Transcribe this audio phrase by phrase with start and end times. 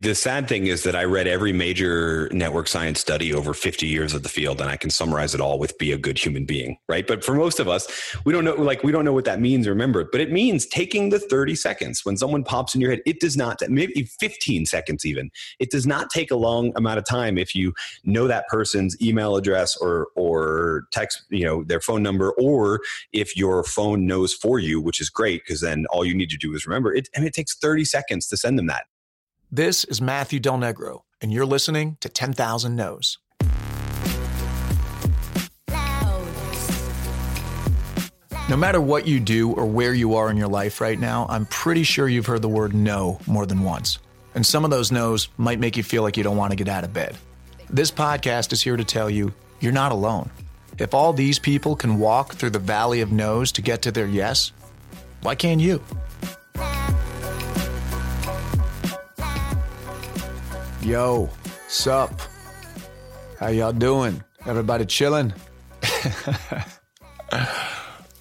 [0.00, 4.14] the sad thing is that I read every major network science study over 50 years
[4.14, 6.78] of the field and I can summarize it all with be a good human being,
[6.88, 7.04] right?
[7.04, 9.66] But for most of us, we don't know like we don't know what that means
[9.66, 13.00] remember but it means taking the 30 seconds when someone pops in your head.
[13.06, 15.32] It does not maybe 15 seconds even.
[15.58, 17.74] It does not take a long amount of time if you
[18.04, 22.80] know that person's email address or or text, you know, their phone number or
[23.12, 26.38] if your phone knows for you, which is great because then all you need to
[26.38, 28.84] do is remember it and it takes 30 seconds to send them that.
[29.50, 33.16] This is Matthew Del Negro, and you're listening to 10,000 No's.
[38.50, 41.46] No matter what you do or where you are in your life right now, I'm
[41.46, 43.98] pretty sure you've heard the word no more than once.
[44.34, 46.68] And some of those no's might make you feel like you don't want to get
[46.68, 47.16] out of bed.
[47.70, 50.28] This podcast is here to tell you you're not alone.
[50.78, 54.08] If all these people can walk through the valley of no's to get to their
[54.08, 54.52] yes,
[55.22, 55.82] why can't you?
[60.88, 61.28] Yo,
[61.68, 62.18] sup?
[63.38, 64.24] How y'all doing?
[64.46, 65.34] Everybody chilling?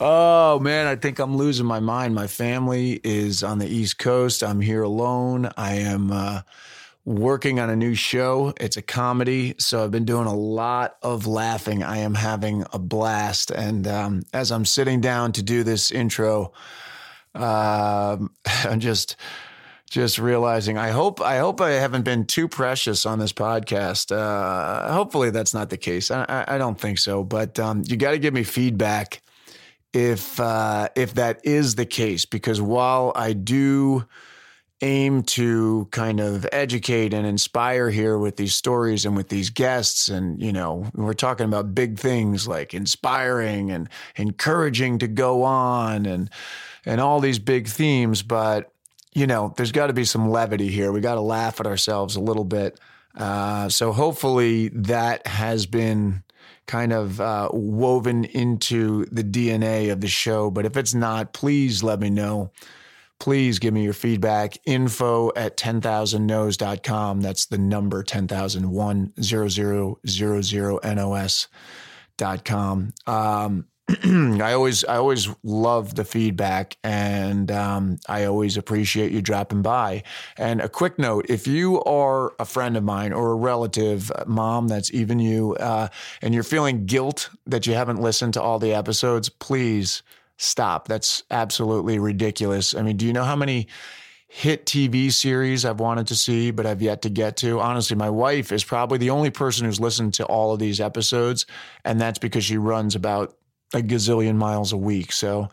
[0.01, 2.13] oh man, I think I'm losing my mind.
[2.13, 4.43] My family is on the East Coast.
[4.43, 5.49] I'm here alone.
[5.55, 6.41] I am uh,
[7.05, 8.53] working on a new show.
[8.59, 11.83] It's a comedy, so I've been doing a lot of laughing.
[11.83, 16.51] I am having a blast, and um, as I'm sitting down to do this intro,
[17.33, 18.17] uh,
[18.65, 19.15] I'm just
[19.89, 24.15] just realizing I hope I hope I haven't been too precious on this podcast.
[24.15, 26.11] Uh, hopefully that's not the case.
[26.11, 29.21] I, I don't think so, but um, you got to give me feedback
[29.93, 34.05] if uh, if that is the case, because while I do
[34.81, 40.07] aim to kind of educate and inspire here with these stories and with these guests
[40.07, 46.05] and you know we're talking about big things like inspiring and encouraging to go on
[46.05, 46.29] and
[46.85, 48.71] and all these big themes but
[49.17, 50.91] you know, there's got to be some levity here.
[50.91, 52.79] We got to laugh at ourselves a little bit.
[53.15, 56.23] Uh, so hopefully that has been
[56.67, 60.51] kind of uh, woven into the DNA of the show.
[60.51, 62.51] But if it's not, please let me know.
[63.19, 64.55] Please give me your feedback.
[64.65, 67.21] Info at 10,000nos.com.
[67.21, 69.13] That's the number 10,001
[70.83, 71.49] nos.com.
[73.07, 73.65] Um,
[74.03, 80.03] I always I always love the feedback, and um, I always appreciate you dropping by.
[80.35, 84.67] And a quick note: if you are a friend of mine or a relative, mom,
[84.67, 85.87] that's even you, uh,
[86.21, 90.03] and you're feeling guilt that you haven't listened to all the episodes, please
[90.35, 90.89] stop.
[90.89, 92.75] That's absolutely ridiculous.
[92.75, 93.67] I mean, do you know how many?
[94.29, 97.61] hit TV series I've wanted to see, but I've yet to get to.
[97.61, 101.45] Honestly, my wife is probably the only person who's listened to all of these episodes,
[101.85, 103.37] and that's because she runs about
[103.73, 105.11] a gazillion miles a week.
[105.11, 105.49] So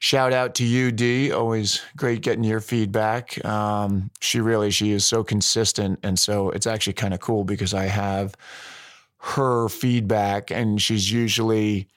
[0.00, 1.32] shout out to you, D.
[1.32, 3.44] Always great getting your feedback.
[3.44, 6.00] Um, she really, she is so consistent.
[6.02, 8.34] And so it's actually kind of cool because I have
[9.18, 11.88] her feedback and she's usually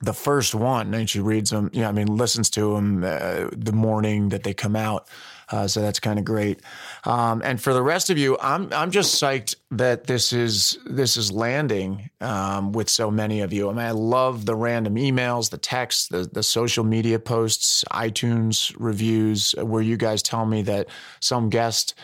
[0.00, 3.72] the first one and she reads them, yeah, I mean, listens to them uh, the
[3.72, 5.08] morning that they come out.
[5.52, 6.60] Uh, so that's kind of great.
[7.04, 11.18] Um, and for the rest of you, I'm I'm just psyched that this is this
[11.18, 13.68] is landing um, with so many of you.
[13.68, 18.74] I mean, I love the random emails, the texts, the the social media posts, iTunes
[18.78, 20.88] reviews, where you guys tell me that
[21.20, 21.94] some guest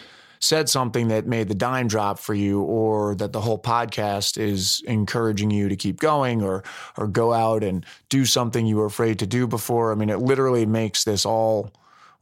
[0.41, 4.83] said something that made the dime drop for you or that the whole podcast is
[4.87, 6.63] encouraging you to keep going or
[6.99, 9.91] or go out and do something you were afraid to do before.
[9.91, 11.73] I mean, it literally makes this all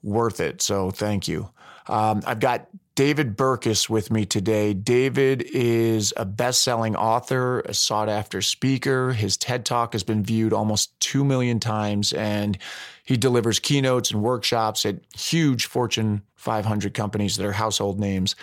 [0.07, 0.63] worth it.
[0.63, 1.51] So thank you.
[1.89, 4.73] Um, I've got David Burkus with me today.
[4.73, 9.13] David is a best selling author, a sought after speaker.
[9.13, 12.57] His TED Talk has been viewed almost 2 million times, and
[13.05, 18.35] he delivers keynotes and workshops at huge Fortune 500 companies that are household names.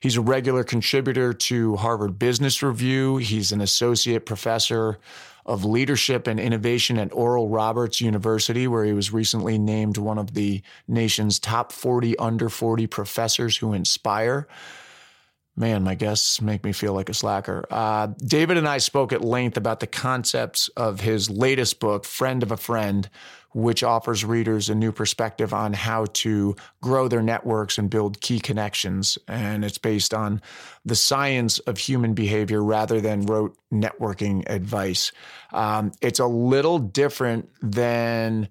[0.00, 3.16] He's a regular contributor to Harvard Business Review.
[3.16, 4.98] He's an associate professor
[5.46, 10.34] of leadership and innovation at Oral Roberts University, where he was recently named one of
[10.34, 14.48] the nation's top 40 under 40 professors who inspire.
[15.58, 17.64] Man, my guests make me feel like a slacker.
[17.70, 22.42] Uh, David and I spoke at length about the concepts of his latest book, Friend
[22.42, 23.08] of a Friend,
[23.56, 28.38] which offers readers a new perspective on how to grow their networks and build key
[28.38, 29.16] connections.
[29.28, 30.42] And it's based on
[30.84, 35.10] the science of human behavior rather than rote networking advice.
[35.54, 38.50] Um, it's a little different than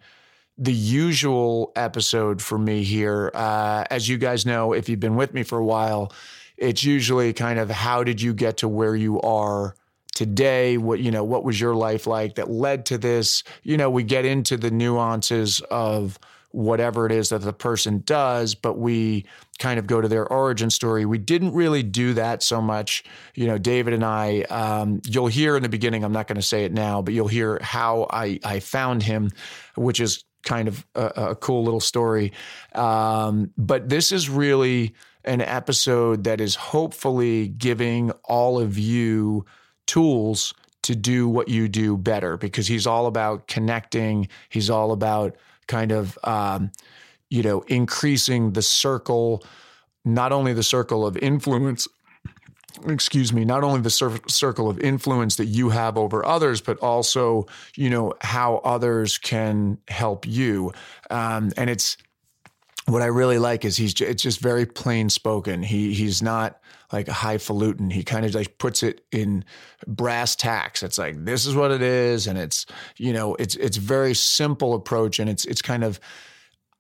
[0.58, 3.30] the usual episode for me here.
[3.32, 6.12] Uh, as you guys know, if you've been with me for a while,
[6.58, 9.76] it's usually kind of how did you get to where you are
[10.16, 13.90] today what you know what was your life like that led to this you know
[13.90, 16.18] we get into the nuances of
[16.56, 19.26] whatever it is that the person does, but we
[19.60, 21.06] kind of go to their origin story.
[21.06, 23.04] We didn't really do that so much.
[23.36, 26.42] You know, David and I, um, you'll hear in the beginning, I'm not going to
[26.42, 29.32] say it now, but you'll hear how I, I found him,
[29.76, 32.32] which is kind of a, a cool little story.
[32.74, 34.96] Um, but this is really
[35.26, 39.46] an episode that is hopefully giving all of you
[39.88, 40.54] tools
[40.84, 44.28] to do what you do better because he's all about connecting.
[44.50, 45.36] He's all about
[45.68, 46.72] kind of, um,
[47.30, 49.44] you know, increasing the circle,
[50.04, 51.88] not only the circle of influence,
[52.88, 56.78] excuse me, not only the cir- circle of influence that you have over others, but
[56.80, 60.72] also, you know, how others can help you.
[61.10, 61.98] Um, and it's,
[62.88, 65.64] what I really like is he's it's just very plain spoken.
[65.64, 66.60] He he's not
[66.92, 67.90] like a highfalutin.
[67.90, 69.44] He kind of like puts it in
[69.88, 70.84] brass tacks.
[70.84, 72.66] It's like this is what it is, and it's
[72.98, 76.00] you know it's it's very simple approach, and it's it's kind of.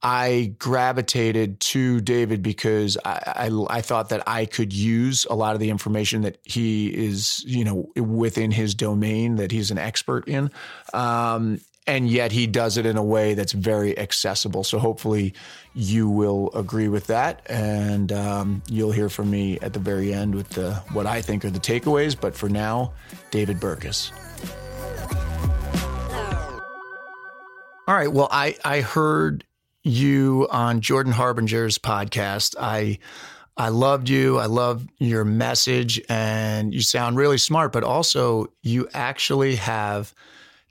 [0.03, 5.55] I gravitated to David because I, I, I thought that I could use a lot
[5.55, 10.27] of the information that he is you know within his domain that he's an expert
[10.27, 10.51] in,
[10.93, 14.63] um, and yet he does it in a way that's very accessible.
[14.63, 15.33] So hopefully
[15.73, 20.35] you will agree with that, and um, you'll hear from me at the very end
[20.35, 22.19] with the what I think are the takeaways.
[22.19, 22.93] But for now,
[23.31, 24.11] David Burkus.
[27.87, 28.11] All right.
[28.11, 29.43] Well, I I heard
[29.83, 32.55] you on Jordan Harbinger's podcast.
[32.59, 32.97] I
[33.57, 34.39] I loved you.
[34.39, 37.71] I love your message, and you sound really smart.
[37.71, 40.15] But also, you actually have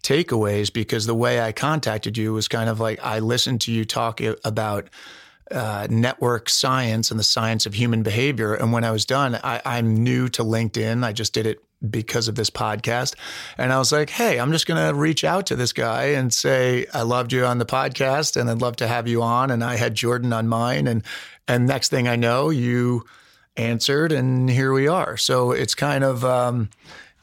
[0.04, 3.84] takeaways because the way I contacted you was kind of like I listened to you
[3.84, 4.88] talk about
[5.50, 8.54] uh, network science and the science of human behavior.
[8.54, 11.04] And when I was done, I, I'm new to LinkedIn.
[11.04, 13.14] I just did it because of this podcast.
[13.58, 16.32] And I was like, hey, I'm just going to reach out to this guy and
[16.32, 19.50] say, I loved you on the podcast and I'd love to have you on.
[19.50, 20.86] And I had Jordan on mine.
[20.86, 21.02] And,
[21.46, 23.04] and next thing I know, you
[23.56, 25.16] answered and here we are.
[25.16, 26.70] So it's kind of, um,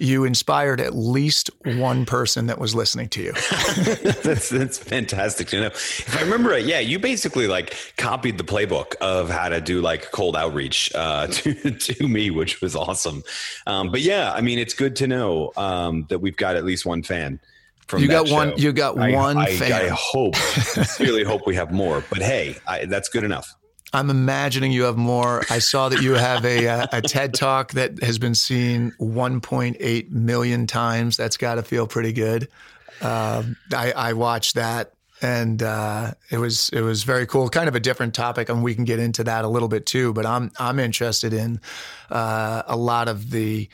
[0.01, 3.31] you inspired at least one person that was listening to you.
[4.23, 5.67] that's that's fantastic to know.
[5.67, 9.79] If I remember it, yeah, you basically like copied the playbook of how to do
[9.79, 13.23] like cold outreach uh, to to me, which was awesome.
[13.67, 16.85] Um, but yeah, I mean, it's good to know um, that we've got at least
[16.85, 17.39] one fan.
[17.87, 18.33] From You got show.
[18.33, 18.53] one.
[18.57, 19.71] You got I, one I, fan.
[19.73, 20.35] I hope,
[20.99, 22.03] really hope we have more.
[22.09, 23.53] But hey, I, that's good enough.
[23.93, 25.43] I'm imagining you have more.
[25.49, 30.11] I saw that you have a, a, a TED talk that has been seen 1.8
[30.11, 31.17] million times.
[31.17, 32.47] That's got to feel pretty good.
[33.01, 37.49] Um, I, I, watched that, and uh, it was it was very cool.
[37.49, 40.13] Kind of a different topic, and we can get into that a little bit too.
[40.13, 41.59] But I'm I'm interested in
[42.11, 43.69] uh, a lot of the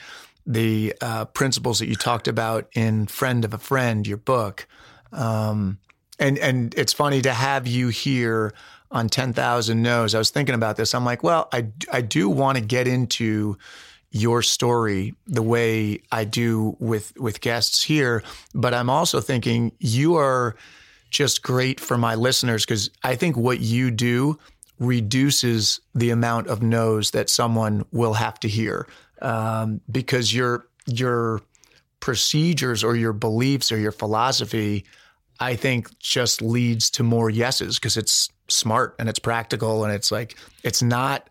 [0.45, 4.65] the uh, principles that you talked about in "Friend of a Friend," your book.
[5.11, 5.79] Um,
[6.19, 8.53] and and it's funny to have you here
[8.91, 10.95] on 10,000 No's, I was thinking about this.
[10.95, 13.57] I'm like, well, I, I do want to get into
[14.11, 18.23] your story the way I do with, with guests here,
[18.53, 20.55] but I'm also thinking you are
[21.09, 24.39] just great for my listeners because I think what you do
[24.79, 28.87] reduces the amount of no's that someone will have to hear
[29.21, 31.41] um, because your your
[31.99, 34.85] procedures or your beliefs or your philosophy
[35.39, 40.11] I think just leads to more yeses because it's smart and it's practical and it's
[40.11, 41.29] like it's not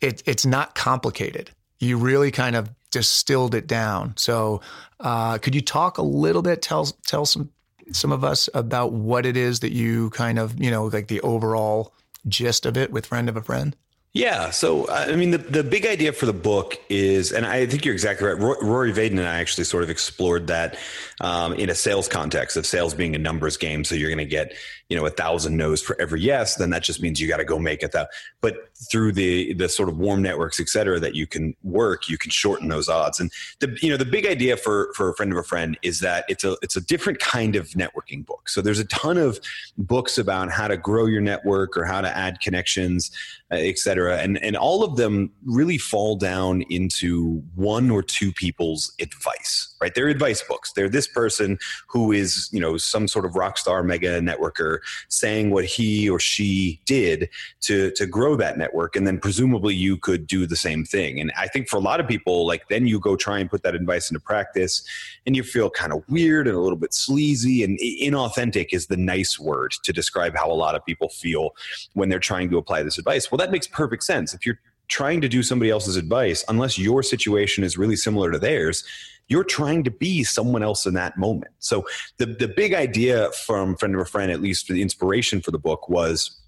[0.00, 1.50] it it's not complicated.
[1.78, 4.14] You really kind of distilled it down.
[4.16, 4.60] So,
[4.98, 6.62] uh, could you talk a little bit?
[6.62, 7.50] Tell tell some
[7.92, 11.20] some of us about what it is that you kind of you know like the
[11.20, 11.94] overall
[12.28, 13.76] gist of it with friend of a friend.
[14.12, 14.50] Yeah.
[14.50, 17.94] So, I mean, the, the big idea for the book is, and I think you're
[17.94, 18.36] exactly right.
[18.36, 20.76] Rory Vaden and I actually sort of explored that
[21.20, 23.84] um, in a sales context of sales being a numbers game.
[23.84, 24.54] So you're going to get,
[24.90, 26.56] you know, a thousand no's for every yes.
[26.56, 28.10] Then that just means you got to go make it that.
[28.40, 28.56] But
[28.90, 32.30] through the the sort of warm networks, et cetera, that you can work, you can
[32.30, 33.20] shorten those odds.
[33.20, 33.30] And
[33.60, 36.24] the you know the big idea for for a friend of a friend is that
[36.28, 38.48] it's a it's a different kind of networking book.
[38.48, 39.40] So there's a ton of
[39.78, 43.12] books about how to grow your network or how to add connections,
[43.52, 48.32] uh, et cetera, and and all of them really fall down into one or two
[48.32, 49.69] people's advice.
[49.80, 49.94] Right?
[49.94, 50.72] They're advice books.
[50.72, 55.50] They're this person who is you know some sort of rock star mega networker saying
[55.50, 57.28] what he or she did
[57.62, 58.96] to to grow that network.
[58.96, 61.20] And then presumably you could do the same thing.
[61.20, 63.62] And i think for a lot of people like then you go try and put
[63.62, 64.82] that advice into practice
[65.26, 67.64] and you feel kind of weird and a little bit sleazy.
[67.64, 71.54] And inauthentic is the nice word to describe how a lot of people feel
[71.94, 73.30] when they're trying to apply this advice.
[73.30, 74.34] Well that makes perfect sense.
[74.34, 74.58] If you're
[74.90, 78.84] trying to do somebody else's advice unless your situation is really similar to theirs
[79.30, 81.52] you're trying to be someone else in that moment.
[81.60, 81.86] So
[82.18, 85.52] the the big idea from friend of a friend at least for the inspiration for
[85.52, 86.39] the book was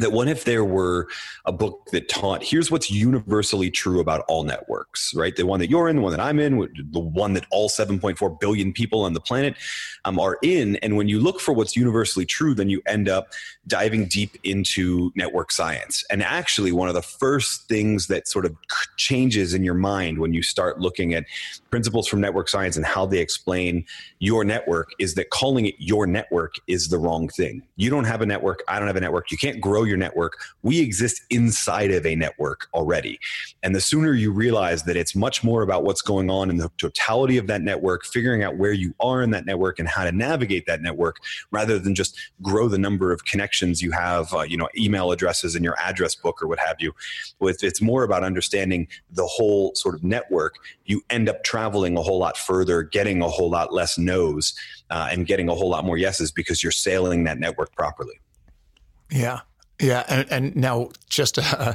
[0.00, 1.08] that what if there were
[1.44, 5.36] a book that taught here's what's universally true about all networks right?
[5.36, 6.58] The one that you're in the one that i'm in
[6.92, 9.56] the one that all 7.4 billion people on the planet
[10.04, 10.76] um, are in.
[10.76, 13.28] And when you look for what's universally true then you end up
[13.66, 16.04] diving deep into network science.
[16.10, 18.56] And actually one of the first things that sort of
[18.96, 21.24] changes in your mind when you start looking at
[21.70, 23.84] principles from network science and how they explain
[24.18, 28.20] your network is that calling it your network is the wrong thing you don't have
[28.20, 30.38] a network i don't have a network you can't grow your network.
[30.62, 33.18] We exist inside of a network already.
[33.62, 36.70] And the sooner you realize that it's much more about what's going on in the
[36.78, 40.12] totality of that network, figuring out where you are in that network and how to
[40.12, 41.16] navigate that network
[41.50, 45.54] rather than just grow the number of connections you have, uh, you know, email addresses
[45.54, 46.92] in your address book or what have you.
[47.40, 50.54] It's more about understanding the whole sort of network.
[50.86, 54.54] You end up traveling a whole lot further, getting a whole lot less no's,
[54.88, 58.18] uh, and getting a whole lot more yeses because you're sailing that network properly.
[59.10, 59.40] Yeah.
[59.80, 61.74] Yeah, and, and now just a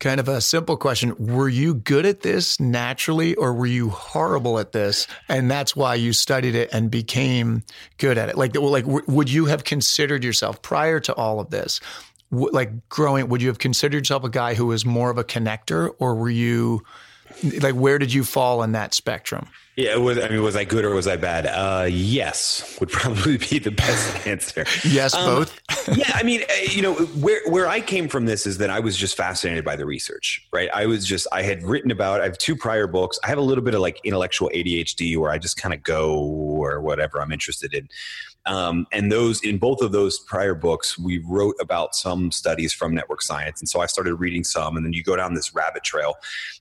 [0.00, 4.58] kind of a simple question: Were you good at this naturally, or were you horrible
[4.58, 7.62] at this, and that's why you studied it and became
[7.98, 8.36] good at it?
[8.36, 11.80] Like, like would you have considered yourself prior to all of this?
[12.32, 15.94] Like growing, would you have considered yourself a guy who was more of a connector,
[16.00, 16.82] or were you
[17.60, 19.48] like where did you fall in that spectrum?
[19.76, 21.46] Yeah, was I mean, was I good or was I bad?
[21.46, 24.66] Uh, yes, would probably be the best answer.
[24.84, 25.60] yes, um, both.
[25.96, 28.80] yeah, I mean, uh, you know, where where I came from this is that I
[28.80, 30.68] was just fascinated by the research, right?
[30.74, 32.20] I was just I had written about.
[32.20, 33.20] I have two prior books.
[33.22, 36.18] I have a little bit of like intellectual ADHD, where I just kind of go
[36.18, 37.88] or whatever I'm interested in.
[38.46, 42.94] Um, and those in both of those prior books, we wrote about some studies from
[42.94, 43.60] network science.
[43.60, 46.14] And so I started reading some, and then you go down this rabbit trail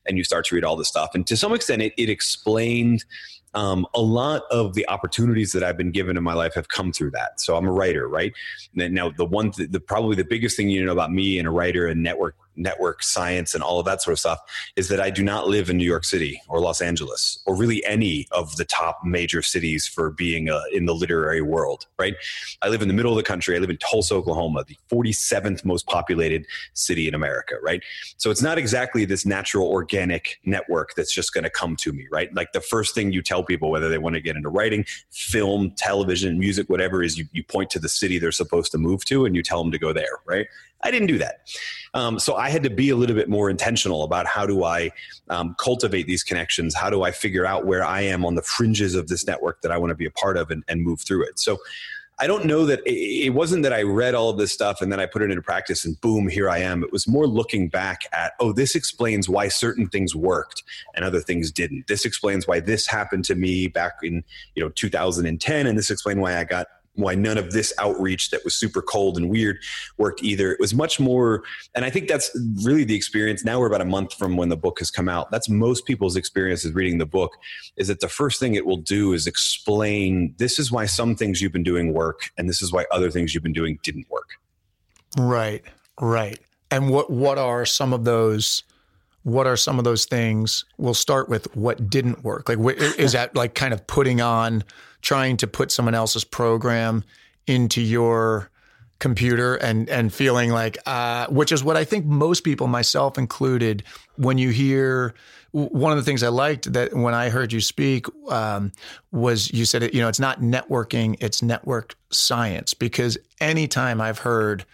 [0.06, 1.12] and you start to read all this stuff.
[1.14, 3.06] And to some extent, it, it explained
[3.54, 6.92] um, a lot of the opportunities that I've been given in my life have come
[6.92, 7.40] through that.
[7.40, 8.34] So I'm a writer, right?
[8.76, 11.52] Now, the one, th- the probably the biggest thing you know about me and a
[11.52, 14.40] writer and network network science and all of that sort of stuff
[14.76, 17.86] is that I do not live in New York City or Los Angeles or really
[17.86, 22.16] any of the top major cities for being uh, in the literary world, right?
[22.62, 23.56] I live in the middle of the country.
[23.56, 27.82] I live in Tulsa, Oklahoma, the 47th most populated city in America, right?
[28.18, 32.08] So it's not exactly this natural organic network that's just going to come to me,
[32.12, 32.34] right?
[32.34, 35.72] Like the first thing you tell people, whether they want to get into writing, film,
[35.78, 39.26] television, music, whatever, is you, you point to the city they're supposed to move to
[39.26, 40.48] and you tell them to go there, right?
[40.84, 41.42] I didn't do that.
[41.94, 44.92] Um, so I had to be a little bit more intentional about how do I
[45.30, 46.76] um, cultivate these connections?
[46.76, 49.72] How do I figure out where I am on the fringes of this network that
[49.72, 51.40] I want to be a part of and, and move through it?
[51.40, 51.58] So
[52.20, 54.92] I don't know that it, it wasn't that I read all of this stuff and
[54.92, 56.84] then I put it into practice and boom, here I am.
[56.84, 60.64] It was more looking back at, oh, this explains why certain things worked
[60.96, 61.88] and other things didn't.
[61.88, 64.24] This explains why this happened to me back in,
[64.56, 66.68] you know, 2010 and this explained why I got
[66.98, 69.58] why none of this outreach that was super cold and weird
[69.98, 70.52] worked either.
[70.52, 71.44] It was much more,
[71.76, 72.30] and I think that's
[72.64, 73.46] really the experience.
[73.46, 75.32] Now we're about a month from when the book has come out.
[75.32, 77.32] That's most people's experience is reading the book,
[77.78, 81.42] is that the first thing it will do is explain this is why some things
[81.42, 84.32] you've been doing work, and this is why other things you've been doing didn't work.
[85.18, 85.64] Right,
[86.02, 86.40] right.
[86.72, 88.64] And what what are some of those?
[89.24, 90.64] What are some of those things?
[90.78, 92.48] We'll start with what didn't work.
[92.48, 92.60] Like,
[92.98, 94.64] is that like kind of putting on
[95.02, 97.04] trying to put someone else's program
[97.46, 98.50] into your
[99.00, 103.84] computer and and feeling like uh, which is what I think most people myself included
[104.16, 105.14] when you hear
[105.52, 108.72] one of the things I liked that when I heard you speak um,
[109.12, 112.74] was you said it you know it's not networking it's network science.
[112.74, 114.66] Because anytime I've heard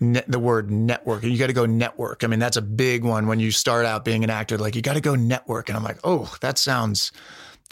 [0.00, 2.24] the word network you got to go network.
[2.24, 4.82] I mean that's a big one when you start out being an actor like you
[4.82, 5.68] got to go network.
[5.68, 7.12] And I'm like oh that sounds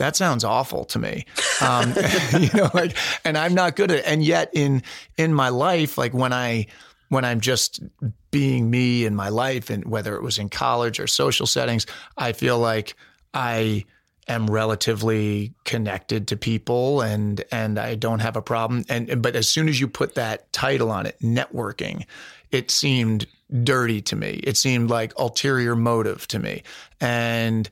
[0.00, 1.26] that sounds awful to me.
[1.61, 1.92] Um,
[2.38, 4.07] you know, like, and I'm not good at.
[4.07, 4.83] And yet in,
[5.19, 6.69] in my life, like when I,
[7.11, 7.83] when I'm just
[8.30, 12.33] being me in my life and whether it was in college or social settings, I
[12.33, 12.97] feel like
[13.35, 13.85] I
[14.26, 18.85] am relatively connected to people and, and I don't have a problem.
[18.88, 22.07] And, but as soon as you put that title on it, networking,
[22.50, 23.26] it seemed
[23.64, 24.40] dirty to me.
[24.45, 26.62] It seemed like ulterior motive to me.
[27.02, 27.69] And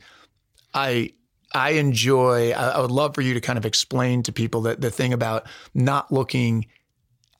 [0.74, 1.12] I,
[1.54, 4.90] I enjoy, I, would love for you to kind of explain to people that the
[4.90, 6.66] thing about not looking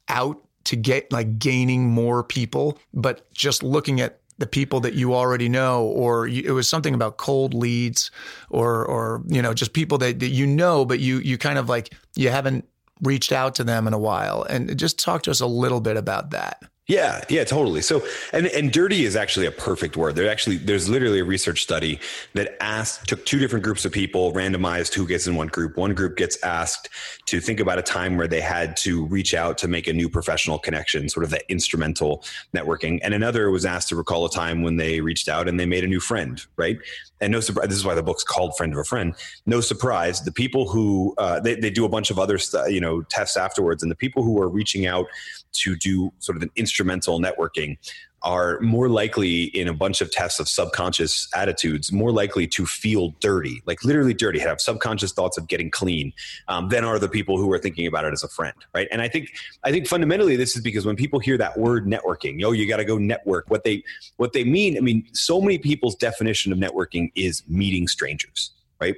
[0.09, 5.15] out to get like gaining more people, but just looking at the people that you
[5.15, 8.11] already know, or you, it was something about cold leads,
[8.50, 11.69] or or you know just people that, that you know, but you you kind of
[11.69, 12.67] like you haven't
[13.03, 15.97] reached out to them in a while, and just talk to us a little bit
[15.97, 16.62] about that.
[16.88, 17.83] Yeah, yeah, totally.
[17.83, 18.02] So,
[18.33, 20.16] and and dirty is actually a perfect word.
[20.16, 22.00] There actually there's literally a research study
[22.33, 25.76] that asked took two different groups of people, randomized who gets in one group.
[25.76, 26.88] One group gets asked
[27.26, 30.09] to think about a time where they had to reach out to make a new
[30.09, 32.25] professional connection, sort of that instrumental
[32.57, 35.66] networking, and another was asked to recall a time when they reached out and they
[35.66, 36.78] made a new friend, right?
[37.21, 39.14] And no surprise, this is why the book's called "Friend of a Friend."
[39.45, 42.80] No surprise, the people who uh, they they do a bunch of other st- you
[42.80, 45.07] know tests afterwards, and the people who are reaching out
[45.52, 47.76] to do sort of an instrumental networking
[48.23, 53.14] are more likely in a bunch of tests of subconscious attitudes more likely to feel
[53.21, 56.12] dirty like literally dirty have subconscious thoughts of getting clean
[56.49, 58.88] um, than are the people who are thinking about it as a friend right?
[58.90, 59.31] And i think
[59.62, 62.78] i think fundamentally this is because when people hear that word networking yo you got
[62.78, 63.85] to go network what they
[64.17, 68.97] what they mean i mean so many people's definition of networking is meeting strangers right?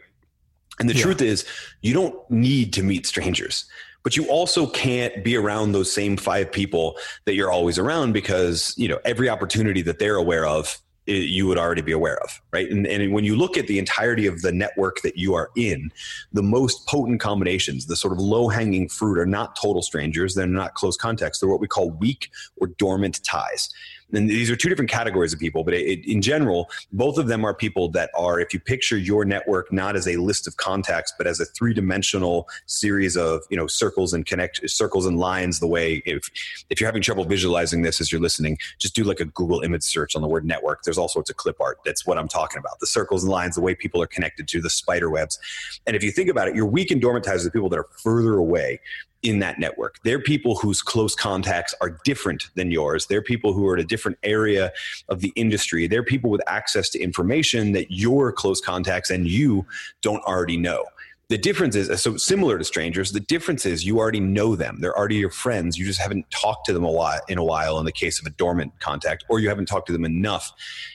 [0.78, 1.02] And the yeah.
[1.02, 1.44] truth is
[1.82, 3.66] you don't need to meet strangers
[4.02, 8.74] but you also can't be around those same five people that you're always around because
[8.76, 12.70] you know every opportunity that they're aware of you would already be aware of, right?
[12.70, 15.90] And, and, when you look at the entirety of the network that you are in,
[16.32, 20.34] the most potent combinations, the sort of low hanging fruit, are not total strangers.
[20.34, 21.40] They're not close contacts.
[21.40, 23.70] They're what we call weak or dormant ties
[24.12, 27.44] and these are two different categories of people, but it, in general, both of them
[27.44, 31.12] are people that are, if you picture your network not as a list of contacts,
[31.16, 35.60] but as a three dimensional series of you know circles and connect circles and lines.
[35.60, 36.30] The way if
[36.70, 39.82] if you're having trouble visualizing this as you're listening, just do like a Google image
[39.82, 40.82] search on the word network.
[40.82, 41.78] There's all sorts of clip art.
[41.84, 42.80] That's what I'm talking about.
[42.80, 45.38] The circles and lines, the way people are connected to the spider webs.
[45.86, 47.78] And if you think about it, your weak and dormant ties are the people that
[47.78, 48.80] are further away
[49.22, 49.98] in that network.
[50.02, 53.06] They're people whose close contacts are different than yours.
[53.06, 54.72] They're people who are in a different area
[55.08, 55.86] of the industry.
[55.86, 59.66] They're people with access to information that your close contacts and you
[60.00, 60.84] don't already know.
[61.28, 63.12] The difference is so similar to strangers.
[63.12, 64.78] The difference is you already know them.
[64.80, 65.78] They're already your friends.
[65.78, 68.26] You just haven't talked to them a while in a while in the case of
[68.26, 70.50] a dormant contact, or you haven't talked to them enough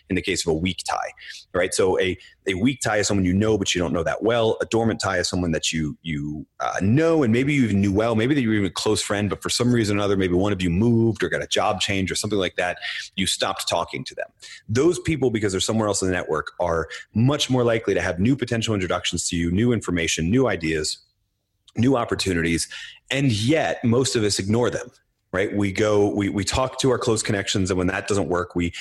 [0.09, 1.13] in the case of a weak tie.
[1.55, 1.73] Right.
[1.73, 4.57] So a a weak tie is someone you know but you don't know that well.
[4.61, 7.93] A dormant tie is someone that you you uh, know and maybe you even knew
[7.93, 8.13] well.
[8.13, 10.51] Maybe you were even a close friend, but for some reason or another, maybe one
[10.51, 12.79] of you moved or got a job change or something like that.
[13.15, 14.27] You stopped talking to them.
[14.67, 18.19] Those people, because they're somewhere else in the network, are much more likely to have
[18.19, 20.97] new potential introductions to you, new information, new ideas,
[21.77, 22.67] new opportunities,
[23.09, 24.89] and yet most of us ignore them
[25.31, 28.55] right we go we, we talk to our close connections and when that doesn't work
[28.55, 28.71] we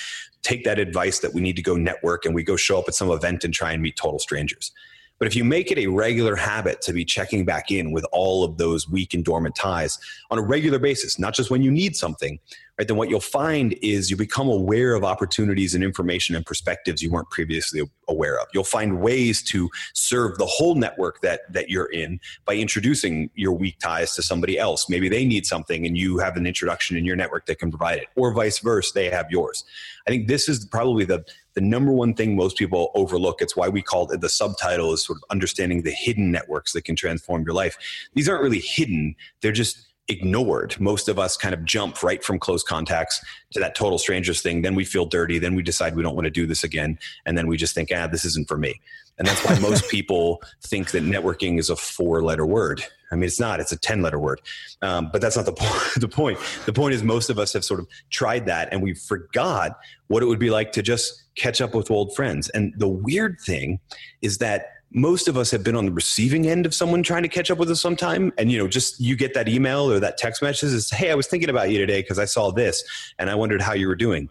[0.44, 2.94] take that advice that we need to go network and we go show up at
[2.94, 4.70] some event and try and meet total strangers.
[5.18, 8.44] But if you make it a regular habit to be checking back in with all
[8.44, 9.98] of those weak and dormant ties
[10.30, 12.38] on a regular basis, not just when you need something,
[12.78, 17.00] right, then what you'll find is you become aware of opportunities and information and perspectives
[17.00, 18.48] you weren't previously aware of.
[18.52, 23.52] You'll find ways to serve the whole network that that you're in by introducing your
[23.52, 24.88] weak ties to somebody else.
[24.88, 27.98] Maybe they need something and you have an introduction in your network that can provide
[27.98, 29.64] it, or vice versa, they have yours.
[30.06, 33.40] I think this is probably the the number one thing most people overlook.
[33.40, 36.84] It's why we called it the subtitle is sort of understanding the hidden networks that
[36.84, 37.76] can transform your life.
[38.14, 40.78] These aren't really hidden; they're just ignored.
[40.78, 44.62] Most of us kind of jump right from close contacts to that total strangers thing.
[44.62, 45.38] Then we feel dirty.
[45.38, 46.98] Then we decide we don't want to do this again.
[47.24, 48.80] And then we just think, ah, this isn't for me.
[49.18, 52.84] And that's why most people think that networking is a four letter word.
[53.10, 54.40] I mean, it's not, it's a 10 letter word.
[54.82, 56.38] Um, but that's not the, po- the point.
[56.66, 60.22] The point is, most of us have sort of tried that and we forgot what
[60.22, 62.50] it would be like to just catch up with old friends.
[62.50, 63.80] And the weird thing
[64.20, 67.28] is that most of us have been on the receiving end of someone trying to
[67.28, 68.32] catch up with us sometime.
[68.38, 71.14] And you know just you get that email or that text message is hey i
[71.14, 72.84] was thinking about you today because i saw this
[73.18, 74.30] and i wondered how you were doing.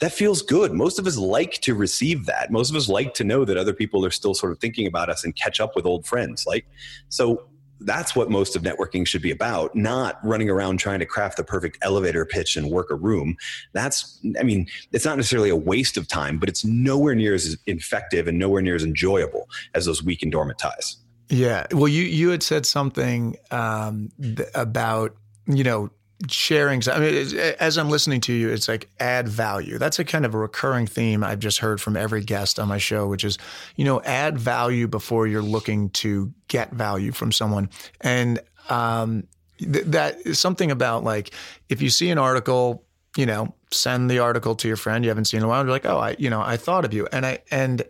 [0.00, 0.72] That feels good.
[0.72, 2.50] Most of us like to receive that.
[2.50, 5.08] Most of us like to know that other people are still sort of thinking about
[5.08, 6.66] us and catch up with old friends like
[7.08, 7.46] so
[7.80, 11.44] that's what most of networking should be about not running around trying to craft the
[11.44, 13.36] perfect elevator pitch and work a room.
[13.72, 17.56] That's i mean it's not necessarily a waste of time but it's nowhere near as
[17.66, 20.96] effective and nowhere near as enjoyable as those weak and dormant ties.
[21.28, 21.66] Yeah.
[21.72, 24.10] Well you you had said something um,
[24.54, 25.90] about you know
[26.28, 29.78] sharing i mean as i'm listening to you it's like add value.
[29.78, 32.78] That's a kind of a recurring theme i've just heard from every guest on my
[32.78, 33.36] show which is
[33.76, 37.68] you know add value before you're looking to get value from someone.
[38.00, 39.24] And um,
[39.58, 41.32] th- that is something about like
[41.68, 42.84] if you see an article
[43.16, 45.70] you know send the article to your friend you haven't seen in a while you're
[45.70, 47.06] like oh i you know i thought of you.
[47.12, 47.82] And i and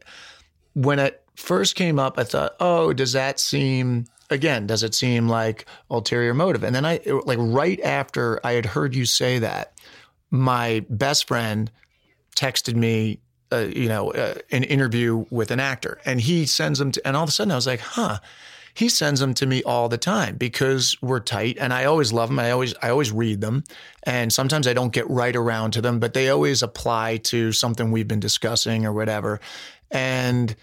[0.75, 5.29] when it first came up i thought oh does that seem again, does it seem
[5.29, 6.63] like ulterior motive?
[6.63, 9.73] And then I, like right after I had heard you say that,
[10.31, 11.71] my best friend
[12.37, 13.21] texted me,
[13.53, 17.17] uh, you know, uh, an interview with an actor, and he sends them to, and
[17.17, 18.19] all of a sudden I was like, huh,
[18.75, 22.29] he sends them to me all the time because we're tight and I always love
[22.29, 22.41] them.
[22.41, 23.63] I always, I always read them.
[24.03, 27.93] And sometimes I don't get right around to them, but they always apply to something
[27.93, 29.41] we've been discussing or whatever.
[29.93, 30.57] And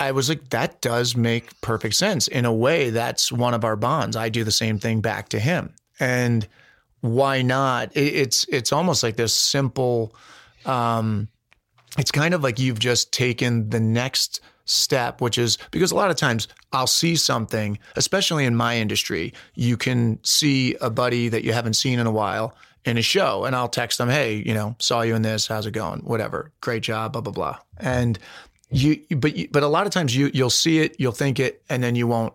[0.00, 2.26] I was like, that does make perfect sense.
[2.26, 4.16] In a way, that's one of our bonds.
[4.16, 5.74] I do the same thing back to him.
[6.00, 6.48] And
[7.02, 7.92] why not?
[7.94, 10.14] it's it's almost like this simple
[10.64, 11.28] um,
[11.98, 16.10] it's kind of like you've just taken the next step, which is because a lot
[16.10, 21.44] of times I'll see something, especially in my industry, you can see a buddy that
[21.44, 24.54] you haven't seen in a while in a show and I'll text them, Hey, you
[24.54, 25.46] know, saw you in this.
[25.46, 26.00] How's it going?
[26.00, 26.52] Whatever.
[26.60, 27.58] Great job, blah, blah, blah.
[27.78, 28.18] And
[28.70, 31.62] you, but, you, but a lot of times you, you'll see it, you'll think it,
[31.68, 32.34] and then you won't,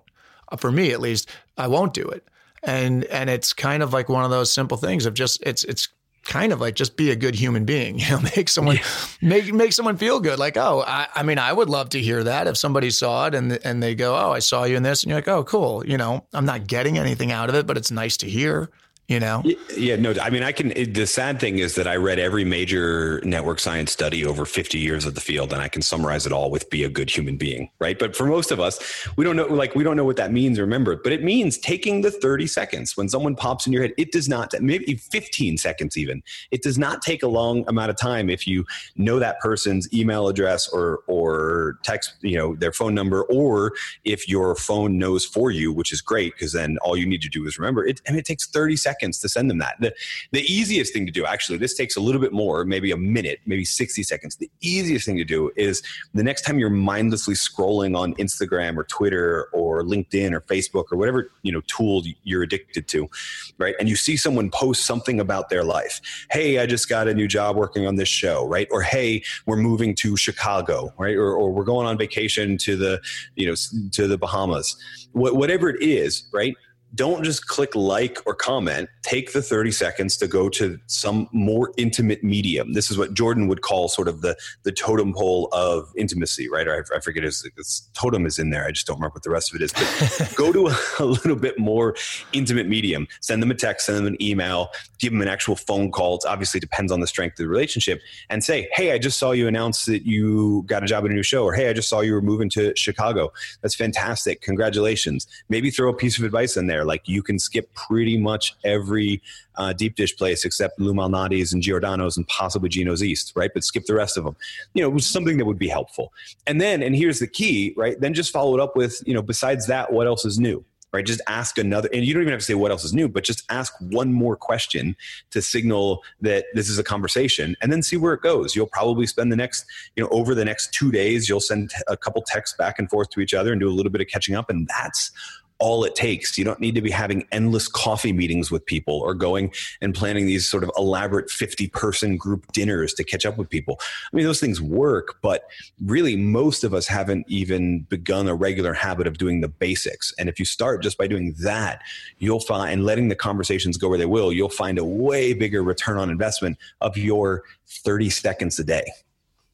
[0.49, 2.27] uh, for me at least, I won't do it.
[2.63, 5.87] And, and it's kind of like one of those simple things of just, it's, it's
[6.25, 8.83] kind of like just be a good human being, you know, make someone yeah.
[9.21, 10.39] make make someone feel good.
[10.39, 13.35] Like, oh, I, I, mean, I would love to hear that if somebody saw it
[13.35, 15.85] and and they go, oh, I saw you in this, and you're like, oh, cool.
[15.85, 18.69] You know, I'm not getting anything out of it, but it's nice to hear
[19.07, 19.43] you know?
[19.75, 23.21] Yeah no i mean i can the sad thing is that i read every major
[23.23, 26.49] network science study over 50 years of the field and i can summarize it all
[26.49, 27.99] with be a good human being right?
[27.99, 30.59] But for most of us we don't know like we don't know what that means
[30.59, 33.93] remember but it means taking the 30 seconds when someone pops in your head.
[33.97, 36.23] It does not maybe 15 seconds even.
[36.51, 38.65] It does not take a long amount of time if you
[38.95, 44.27] know that person's email address or or text you know their phone number or if
[44.27, 47.45] your phone knows for you which is great because then all you need to do
[47.45, 49.75] is remember it and it takes 30 seconds seconds to send them that.
[49.79, 49.93] The,
[50.31, 53.39] the easiest thing to do, actually, this takes a little bit more, maybe a minute,
[53.45, 54.35] maybe 60 seconds.
[54.35, 55.81] The easiest thing to do is
[56.13, 60.97] the next time you're mindlessly scrolling on Instagram or Twitter or LinkedIn or Facebook or
[60.97, 63.09] whatever, you know, tool you're addicted to,
[63.57, 63.75] right?
[63.79, 66.01] And you see someone post something about their life.
[66.31, 68.67] Hey, I just got a new job working on this show, right?
[68.71, 71.15] Or hey, we're moving to Chicago, right?
[71.15, 73.01] Or, or we're going on vacation to the,
[73.35, 73.55] you know,
[73.91, 74.75] to the Bahamas.
[75.13, 76.55] Wh- whatever it is, right?
[76.95, 78.89] Don't just click like or comment.
[79.01, 82.73] Take the 30 seconds to go to some more intimate medium.
[82.73, 86.67] This is what Jordan would call sort of the, the totem pole of intimacy, right?
[86.67, 88.65] Or I, I forget his, his, totem is in there.
[88.65, 89.73] I just don't remember what the rest of it is.
[89.73, 91.95] But go to a, a, little bit more
[92.33, 93.07] intimate medium.
[93.21, 96.15] Send them a text, send them an email, give them an actual phone call.
[96.15, 98.01] It obviously depends on the strength of the relationship.
[98.29, 101.13] And say, hey, I just saw you announce that you got a job at a
[101.13, 101.43] new show.
[101.43, 103.31] Or hey, I just saw you were moving to Chicago.
[103.61, 104.41] That's fantastic.
[104.41, 105.27] Congratulations.
[105.49, 109.21] Maybe throw a piece of advice in there like you can skip pretty much every
[109.55, 113.51] uh, deep dish place except Lou Malnati's and Giordano's and possibly Gino's East, right?
[113.53, 114.35] But skip the rest of them.
[114.73, 116.13] You know, it was something that would be helpful.
[116.47, 117.99] And then, and here's the key, right?
[117.99, 120.63] Then just follow it up with, you know, besides that, what else is new?
[120.95, 121.05] right?
[121.05, 123.25] Just ask another, and you don't even have to say what else is new, but
[123.25, 124.95] just ask one more question
[125.31, 128.55] to signal that this is a conversation and then see where it goes.
[128.55, 129.65] You'll probably spend the next,
[129.97, 133.09] you know, over the next two days, you'll send a couple texts back and forth
[133.09, 134.49] to each other and do a little bit of catching up.
[134.49, 135.11] And that's
[135.59, 136.37] all it takes.
[136.37, 140.25] You don't need to be having endless coffee meetings with people or going and planning
[140.25, 143.79] these sort of elaborate 50 person group dinners to catch up with people.
[143.81, 145.43] I mean, those things work, but
[145.83, 150.13] really, most of us haven't even begun a regular habit of doing the basics.
[150.19, 151.81] And if you start just by doing that,
[152.19, 155.63] you'll find, and letting the conversations go where they will, you'll find a way bigger
[155.63, 158.85] return on investment of your 30 seconds a day.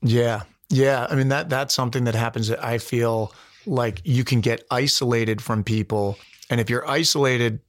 [0.02, 0.44] Yeah.
[0.70, 1.06] Yeah.
[1.10, 3.34] I mean, that that's something that happens that I feel
[3.66, 6.18] like you can get isolated from people.
[6.50, 7.60] And if you're isolated,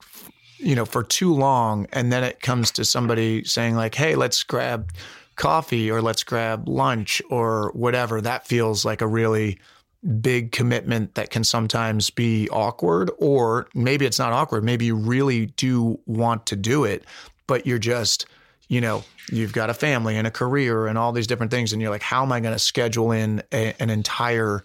[0.58, 4.42] you know, for too long, and then it comes to somebody saying, like, hey, let's
[4.42, 4.92] grab
[5.36, 9.58] coffee or let's grab lunch or whatever, that feels like a really
[10.20, 13.10] big commitment that can sometimes be awkward.
[13.18, 14.64] Or maybe it's not awkward.
[14.64, 17.04] Maybe you really do want to do it,
[17.46, 18.26] but you're just,
[18.68, 21.72] you know, you've got a family and a career and all these different things.
[21.72, 24.64] And you're like, how am I going to schedule in a, an entire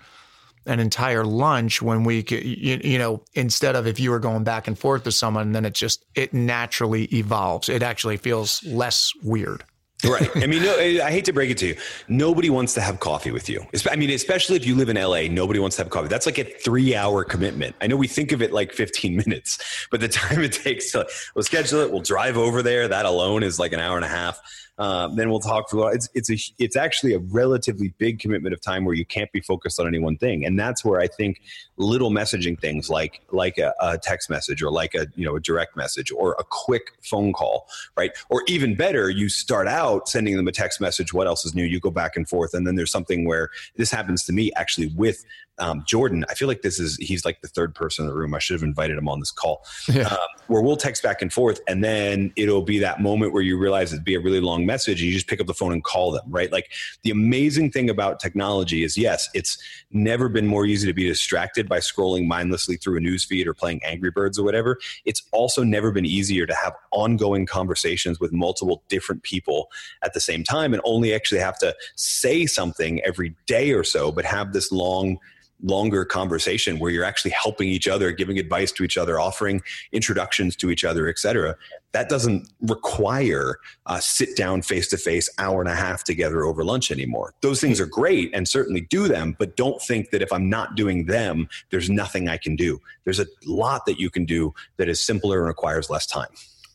[0.67, 4.43] an entire lunch when we could, you, you, know, instead of if you were going
[4.43, 7.69] back and forth with someone, then it just, it naturally evolves.
[7.69, 9.63] It actually feels less weird.
[10.03, 10.30] right.
[10.36, 11.75] I mean, no, I hate to break it to you.
[12.08, 13.65] Nobody wants to have coffee with you.
[13.89, 16.08] I mean, especially if you live in LA, nobody wants to have coffee.
[16.08, 17.75] That's like a three hour commitment.
[17.82, 21.08] I know we think of it like 15 minutes, but the time it takes to,
[21.34, 22.88] we'll schedule it, we'll drive over there.
[22.88, 24.39] That alone is like an hour and a half.
[24.78, 25.94] Um, then we'll talk for a while.
[25.94, 29.42] It's it's a it's actually a relatively big commitment of time where you can't be
[29.42, 31.42] focused on any one thing, and that's where I think
[31.78, 35.40] little messaging things like like a, a text message or like a you know a
[35.40, 38.12] direct message or a quick phone call, right?
[38.30, 41.13] Or even better, you start out sending them a text message.
[41.13, 41.63] What else is new?
[41.63, 44.88] You go back and forth, and then there's something where this happens to me actually
[44.96, 45.26] with
[45.60, 48.34] um, Jordan, I feel like this is he's like the third person in the room.
[48.34, 50.04] I should have invited him on this call, yeah.
[50.04, 50.17] um,
[50.48, 53.91] where we'll text back and forth, and then it'll be that moment where you realize
[53.91, 56.12] it'd be a really long message, and you just pick up the phone and call
[56.12, 56.26] them.
[56.28, 56.52] Right?
[56.52, 56.70] Like
[57.04, 59.58] the amazing thing about technology is, yes, it's
[59.91, 63.54] never been more easy to be distracted by scrolling mindlessly through a news feed or
[63.54, 64.78] playing Angry Birds or whatever.
[65.06, 69.70] It's also never been easier to have ongoing conversations with multiple different people
[70.04, 74.12] at the same time, and only actually have to say something every day or so,
[74.12, 75.17] but have this long
[75.63, 80.56] longer conversation where you're actually helping each other giving advice to each other offering introductions
[80.56, 81.56] to each other etc
[81.98, 86.63] that doesn't require a sit down face to face hour and a half together over
[86.63, 87.34] lunch anymore.
[87.41, 90.76] Those things are great and certainly do them but don't think that if i'm not
[90.76, 92.80] doing them there's nothing i can do.
[93.04, 96.30] There's a lot that you can do that is simpler and requires less time.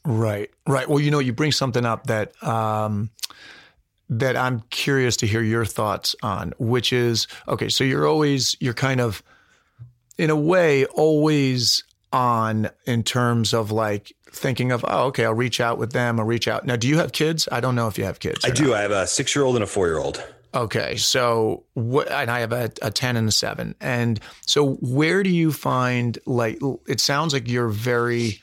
[0.04, 0.88] Right right.
[0.88, 3.10] Well you know you bring something up that um
[4.18, 8.74] that I'm curious to hear your thoughts on, which is okay, so you're always, you're
[8.74, 9.22] kind of,
[10.18, 15.60] in a way, always on in terms of like thinking of, oh, okay, I'll reach
[15.60, 16.66] out with them, I'll reach out.
[16.66, 17.48] Now, do you have kids?
[17.50, 18.44] I don't know if you have kids.
[18.44, 18.68] I do.
[18.68, 18.74] Not.
[18.74, 20.22] I have a six year old and a four year old.
[20.54, 20.96] Okay.
[20.96, 23.74] So, what, and I have a, a 10 and a seven.
[23.80, 28.42] And so, where do you find, like, it sounds like you're very,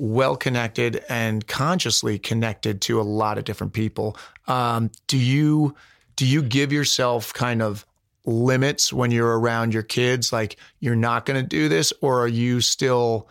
[0.00, 4.16] well connected and consciously connected to a lot of different people.
[4.48, 5.74] Um, do you
[6.16, 7.84] do you give yourself kind of
[8.24, 10.32] limits when you're around your kids?
[10.32, 13.28] Like you're not going to do this, or are you still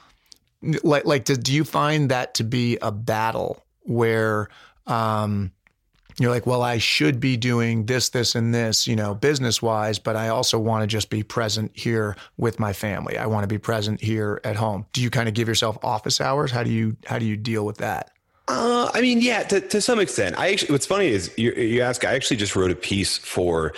[0.83, 4.49] like like do, do you find that to be a battle where
[4.85, 5.51] um,
[6.23, 9.99] you're like, well, I should be doing this, this, and this, you know, business wise,
[9.99, 13.17] but I also want to just be present here with my family.
[13.17, 14.85] I want to be present here at home.
[14.93, 16.51] Do you kind of give yourself office hours?
[16.51, 18.11] How do you how do you deal with that?
[18.49, 20.37] Uh, I mean, yeah, to, to some extent.
[20.39, 22.03] I actually, what's funny is you, you ask.
[22.03, 23.73] I actually just wrote a piece for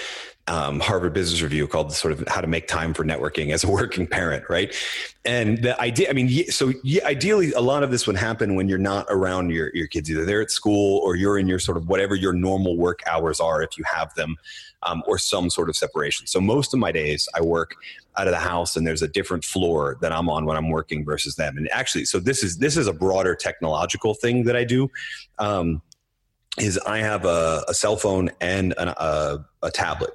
[0.48, 3.70] um, Harvard Business Review called sort of how to make time for networking as a
[3.70, 4.76] working parent, right?
[5.24, 6.74] And the idea, I mean, so
[7.06, 10.26] ideally, a lot of this would happen when you're not around your, your kids, either
[10.26, 13.62] they're at school or you're in your sort of whatever your normal work hours are,
[13.62, 14.36] if you have them,
[14.84, 16.26] um, or some sort of separation.
[16.26, 17.76] So most of my days, I work
[18.18, 21.06] out of the house, and there's a different floor that I'm on when I'm working
[21.06, 21.56] versus them.
[21.56, 24.90] And actually, so this is this is a broader technological thing that I do.
[25.40, 25.82] Um,
[26.58, 30.12] is I have a, a cell phone and an, a, a tablet,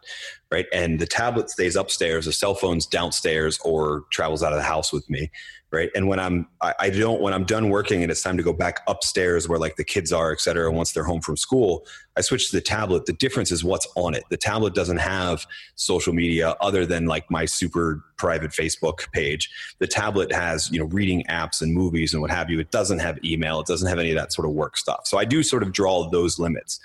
[0.50, 0.66] right?
[0.72, 4.92] And the tablet stays upstairs, the cell phone's downstairs or travels out of the house
[4.92, 5.30] with me
[5.72, 5.90] right?
[5.94, 8.52] And when i'm I, I, don't when i'm done working and it's time to go
[8.52, 11.84] back upstairs where like the kids are et cetera once they're home from school
[12.16, 13.06] i switch to the tablet.
[13.06, 14.24] The difference is what's on it.
[14.30, 19.50] The tablet doesn't have social media other than like my super private facebook page.
[19.78, 22.58] The tablet has you know reading apps and movies and what have you.
[22.60, 23.60] It doesn't have email.
[23.60, 25.02] It doesn't have any of that sort of work stuff.
[25.04, 26.80] So i do sort of draw those limits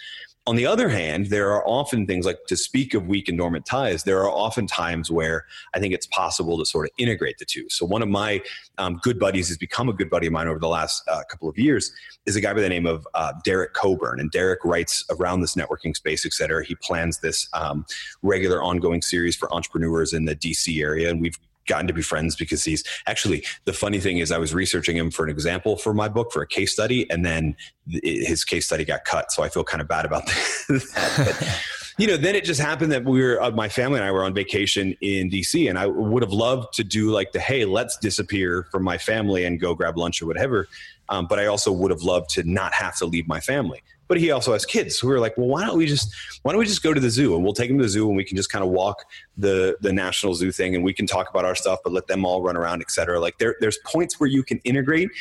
[0.47, 3.65] on the other hand, there are often things like to speak of weak and dormant
[3.65, 7.45] ties, there are often times where I think it's possible to sort of integrate the
[7.45, 7.69] two.
[7.69, 8.41] So, one of my
[8.79, 11.47] um, good buddies has become a good buddy of mine over the last uh, couple
[11.47, 11.91] of years
[12.25, 14.19] is a guy by the name of uh, Derek Coburn.
[14.19, 16.65] And Derek writes around this networking space, et cetera.
[16.65, 17.85] He plans this um,
[18.23, 21.11] regular ongoing series for entrepreneurs in the DC area.
[21.11, 21.37] And we've
[21.71, 25.09] gotten to be friends because he's actually the funny thing is I was researching him
[25.09, 27.55] for an example for my book for a case study and then
[28.03, 30.25] his case study got cut so I feel kind of bad about
[30.67, 31.13] that.
[31.17, 31.61] But,
[31.97, 34.25] you know then it just happened that we were uh, my family and I were
[34.25, 37.97] on vacation in DC and I would have loved to do like the hey let's
[37.97, 40.67] disappear from my family and go grab lunch or whatever
[41.07, 43.81] um, but I also would have loved to not have to leave my family
[44.11, 44.99] but he also has kids.
[44.99, 46.99] So we were like, well, why don't we just why don't we just go to
[46.99, 48.69] the zoo and we'll take him to the zoo and we can just kind of
[48.69, 49.05] walk
[49.37, 52.25] the the national zoo thing and we can talk about our stuff, but let them
[52.25, 53.21] all run around, etc.
[53.21, 55.11] Like there there's points where you can integrate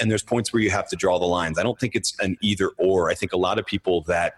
[0.00, 1.60] and there's points where you have to draw the lines.
[1.60, 3.08] I don't think it's an either or.
[3.08, 4.34] I think a lot of people that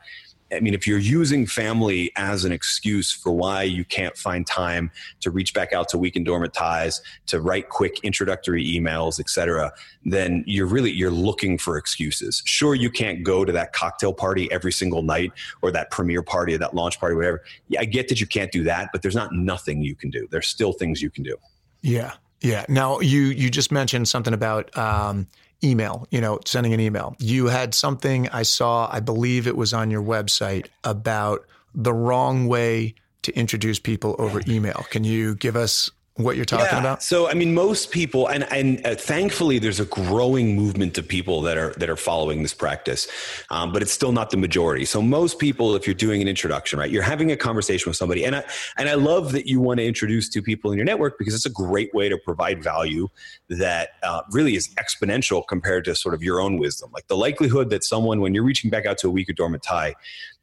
[0.55, 4.91] I mean, if you're using family as an excuse for why you can't find time
[5.21, 9.73] to reach back out to weak and dormant ties, to write quick introductory emails, etc.,
[10.05, 12.43] then you're really you're looking for excuses.
[12.45, 16.55] Sure, you can't go to that cocktail party every single night or that premiere party
[16.55, 17.43] or that launch party, whatever.
[17.69, 20.27] Yeah, I get that you can't do that, but there's not nothing you can do.
[20.31, 21.37] There's still things you can do.
[21.83, 22.65] Yeah, yeah.
[22.69, 24.77] Now you you just mentioned something about.
[24.77, 25.29] Um,
[25.65, 27.17] email, you know, sending an email.
[27.19, 32.47] You had something I saw, I believe it was on your website about the wrong
[32.47, 34.85] way to introduce people over email.
[34.91, 35.91] Can you give us
[36.23, 36.81] what you're talking yeah.
[36.81, 37.03] about?
[37.03, 41.43] So, I mean, most people, and and uh, thankfully, there's a growing movement of people
[41.43, 43.09] that are that are following this practice,
[43.51, 44.85] um, but it's still not the majority.
[44.85, 48.25] So, most people, if you're doing an introduction, right, you're having a conversation with somebody,
[48.25, 48.45] and I
[48.77, 51.47] and I love that you want to introduce two people in your network because it's
[51.47, 53.09] a great way to provide value
[53.49, 56.91] that uh, really is exponential compared to sort of your own wisdom.
[56.93, 59.63] Like the likelihood that someone, when you're reaching back out to a weak or dormant
[59.63, 59.95] tie,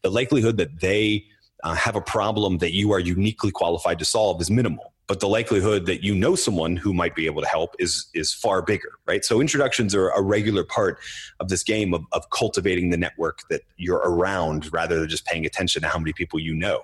[0.02, 1.26] the likelihood that they
[1.64, 5.28] uh, have a problem that you are uniquely qualified to solve is minimal but the
[5.28, 8.92] likelihood that you know someone who might be able to help is is far bigger,
[9.08, 9.26] right?
[9.26, 11.00] So introductions are a regular part
[11.40, 15.48] of this game of, of cultivating the network that you're around rather than just paying
[15.48, 16.82] attention to how many people you know.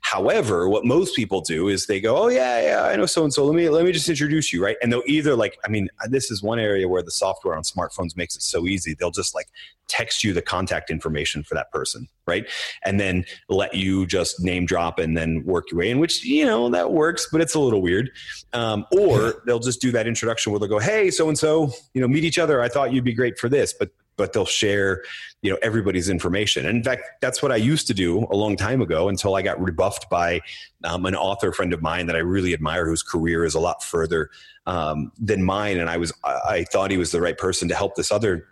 [0.00, 3.32] However, what most people do is they go, "Oh yeah, yeah, I know so and
[3.32, 3.44] so.
[3.44, 6.32] Let me let me just introduce you, right?" And they'll either like, I mean, this
[6.32, 8.94] is one area where the software on smartphones makes it so easy.
[8.98, 9.46] They'll just like
[9.90, 12.48] text you the contact information for that person, right?
[12.84, 16.46] And then let you just name drop and then work your way in, which you
[16.46, 18.10] know that works, but it's a little weird.
[18.52, 22.00] Um, or they'll just do that introduction where they'll go, "Hey, so and so, you
[22.00, 22.62] know, meet each other.
[22.62, 25.02] I thought you'd be great for this," but but they'll share
[25.40, 28.54] you know everybody's information and in fact that's what i used to do a long
[28.54, 30.38] time ago until i got rebuffed by
[30.84, 33.82] um, an author friend of mine that i really admire whose career is a lot
[33.82, 34.28] further
[34.66, 37.96] um, than mine and i was i thought he was the right person to help
[37.96, 38.46] this other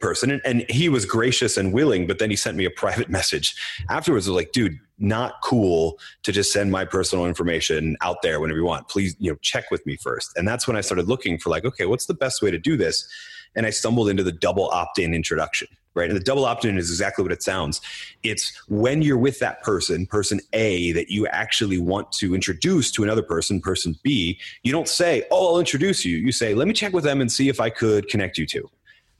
[0.00, 3.08] person and, and, he was gracious and willing but then he sent me a private
[3.18, 3.54] message
[3.88, 8.58] afterwards was like dude not cool to just send my personal information out there whenever
[8.58, 11.38] you want please you know check with me first and that's when i started looking
[11.38, 13.08] for like okay what's the best way to do this
[13.54, 15.68] and I stumbled into the double opt in introduction.
[15.94, 16.08] Right.
[16.08, 17.80] And the double opt in is exactly what it sounds.
[18.22, 23.02] It's when you're with that person, person A, that you actually want to introduce to
[23.02, 26.16] another person, person B, you don't say, Oh, I'll introduce you.
[26.18, 28.70] You say, Let me check with them and see if I could connect you to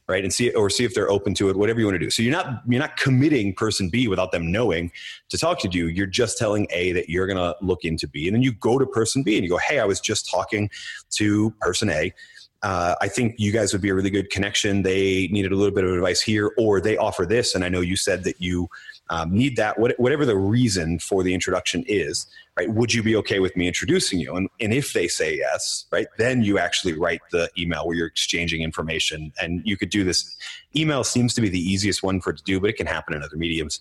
[0.08, 0.24] right?
[0.24, 2.10] And see or see if they're open to it whatever you want to do.
[2.10, 4.90] So you're not you're not committing person b without them knowing
[5.28, 5.86] to talk to you.
[5.86, 8.26] You're just telling a that you're going to look into b.
[8.26, 10.70] And then you go to person b and you go hey i was just talking
[11.10, 12.12] to person a
[12.62, 14.82] uh, I think you guys would be a really good connection.
[14.82, 17.54] They needed a little bit of advice here, or they offer this.
[17.54, 18.68] And I know you said that you
[19.10, 22.26] um, need that, whatever the reason for the introduction is,
[22.58, 22.68] right?
[22.70, 24.34] Would you be okay with me introducing you?
[24.34, 28.08] And, and if they say yes, right, then you actually write the email where you're
[28.08, 29.32] exchanging information.
[29.40, 30.36] And you could do this.
[30.76, 33.14] Email seems to be the easiest one for it to do, but it can happen
[33.14, 33.80] in other mediums.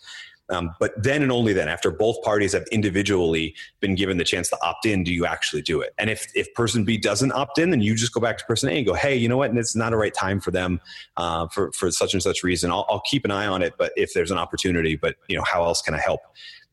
[0.50, 4.50] Um, but then and only then, after both parties have individually been given the chance
[4.50, 5.94] to opt in, do you actually do it?
[5.98, 8.70] And if, if person B doesn't opt in, then you just go back to person
[8.70, 9.50] A and go, hey, you know what?
[9.50, 10.80] And it's not a right time for them
[11.18, 12.72] uh, for, for such and such reason.
[12.72, 15.44] I'll, I'll keep an eye on it, but if there's an opportunity, but you know,
[15.44, 16.22] how else can I help?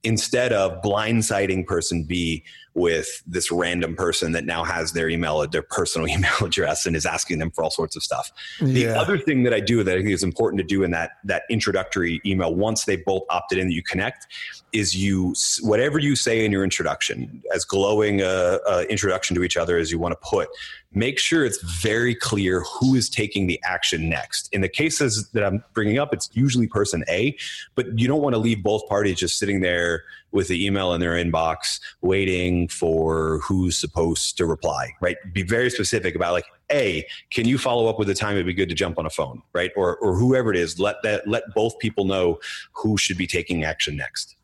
[0.05, 5.63] instead of blindsiding person B with this random person that now has their email, their
[5.63, 8.33] personal email address, and is asking them for all sorts of stuff.
[8.61, 8.89] Yeah.
[8.89, 11.13] The other thing that I do that I think is important to do in that
[11.25, 14.27] that introductory email, once they both opted in, that you connect,
[14.73, 19.57] is you whatever you say in your introduction, as glowing a, a introduction to each
[19.57, 20.49] other as you want to put,
[20.93, 24.49] make sure it's very clear who is taking the action next.
[24.53, 27.37] In the cases that I'm bringing up, it's usually person A,
[27.75, 31.01] but you don't want to leave both parties just sitting there with the email in
[31.01, 35.17] their inbox waiting for who's supposed to reply, right?
[35.33, 38.53] Be very specific about like, A, can you follow up with the time it'd be
[38.53, 39.71] good to jump on a phone, right?
[39.77, 42.41] Or, or whoever it is, let that, let both people know
[42.73, 44.37] who should be taking action next.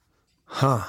[0.45, 0.85] Huh.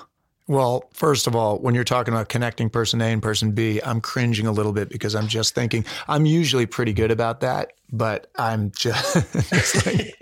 [0.52, 4.02] Well, first of all, when you're talking about connecting person A and person B, I'm
[4.02, 8.30] cringing a little bit because I'm just thinking I'm usually pretty good about that, but
[8.36, 9.14] I'm just,
[9.50, 10.18] just like,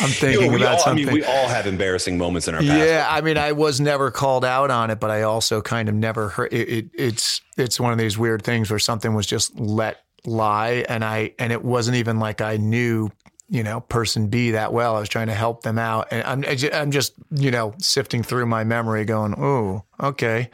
[0.00, 1.08] I'm thinking you know, about all, something.
[1.08, 2.76] I mean, we all have embarrassing moments in our past.
[2.76, 5.94] Yeah, I mean, I was never called out on it, but I also kind of
[5.94, 9.56] never heard it, it, it's it's one of these weird things where something was just
[9.56, 13.08] let lie, and I and it wasn't even like I knew
[13.54, 14.96] you know, person B that well.
[14.96, 18.46] I was trying to help them out, and I'm I'm just you know sifting through
[18.46, 20.50] my memory, going, oh, okay,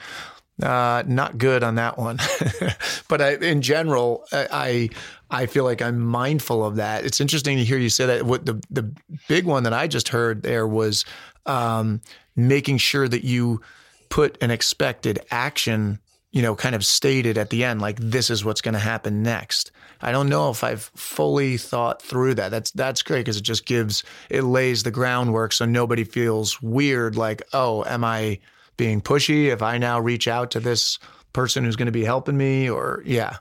[0.63, 2.19] uh, not good on that one.
[3.09, 4.91] but I, in general, I
[5.31, 7.05] I feel like I'm mindful of that.
[7.05, 8.25] It's interesting to hear you say that.
[8.25, 8.93] What the the
[9.29, 11.05] big one that I just heard there was
[11.47, 12.03] um,
[12.37, 13.63] making sure that you
[14.11, 16.01] put an expected action
[16.33, 19.23] you know, kind of stated at the end, like this is what's going to happen
[19.23, 19.73] next.
[20.01, 22.51] I don't know if I've fully thought through that.
[22.51, 27.17] That's that's great because it just gives it lays the groundwork so nobody feels weird.
[27.17, 28.39] Like, oh, am I
[28.77, 30.99] being pushy if I now reach out to this
[31.33, 32.71] person who's going to be helping me?
[32.71, 33.39] Or yeah,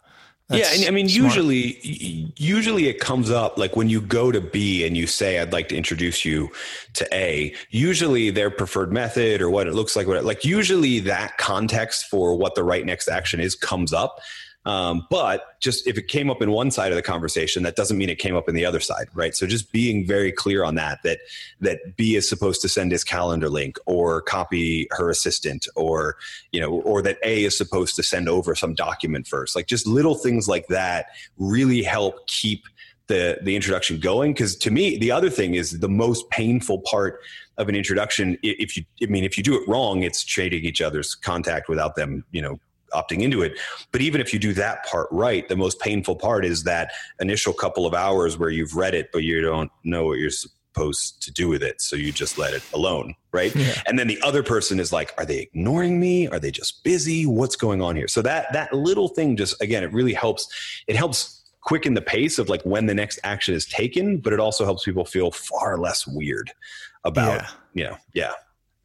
[0.49, 1.35] that's yeah, I mean, smart.
[1.35, 5.53] usually, usually it comes up like when you go to B and you say, "I'd
[5.53, 6.49] like to introduce you
[6.93, 11.37] to A." Usually, their preferred method or what it looks like, what like usually that
[11.37, 14.19] context for what the right next action is comes up.
[14.69, 17.97] Um, but just if it came up in one side of the conversation, that doesn't
[17.97, 19.35] mean it came up in the other side, right?
[19.35, 21.21] So just being very clear on that, that
[21.59, 26.17] that B is supposed to send his calendar link or copy her assistant, or
[26.51, 29.55] you know, or that A is supposed to send over some document first.
[29.55, 31.07] Like just little things like that
[31.39, 32.65] really help keep
[33.07, 34.33] the the introduction going.
[34.33, 37.21] Because to me, the other thing is the most painful part
[37.57, 38.37] of an introduction.
[38.43, 41.95] If you, I mean, if you do it wrong, it's trading each other's contact without
[41.95, 42.59] them, you know,
[42.93, 43.57] opting into it.
[43.91, 47.53] But even if you do that part right, the most painful part is that initial
[47.53, 51.31] couple of hours where you've read it, but you don't know what you're supposed to
[51.31, 51.81] do with it.
[51.81, 53.15] So you just let it alone.
[53.31, 53.55] Right.
[53.55, 53.73] Yeah.
[53.85, 56.27] And then the other person is like, are they ignoring me?
[56.27, 57.25] Are they just busy?
[57.25, 58.07] What's going on here?
[58.07, 60.47] So that, that little thing just, again, it really helps.
[60.87, 64.39] It helps quicken the pace of like when the next action is taken, but it
[64.39, 66.51] also helps people feel far less weird
[67.03, 67.47] about, yeah.
[67.73, 68.33] you know, yeah.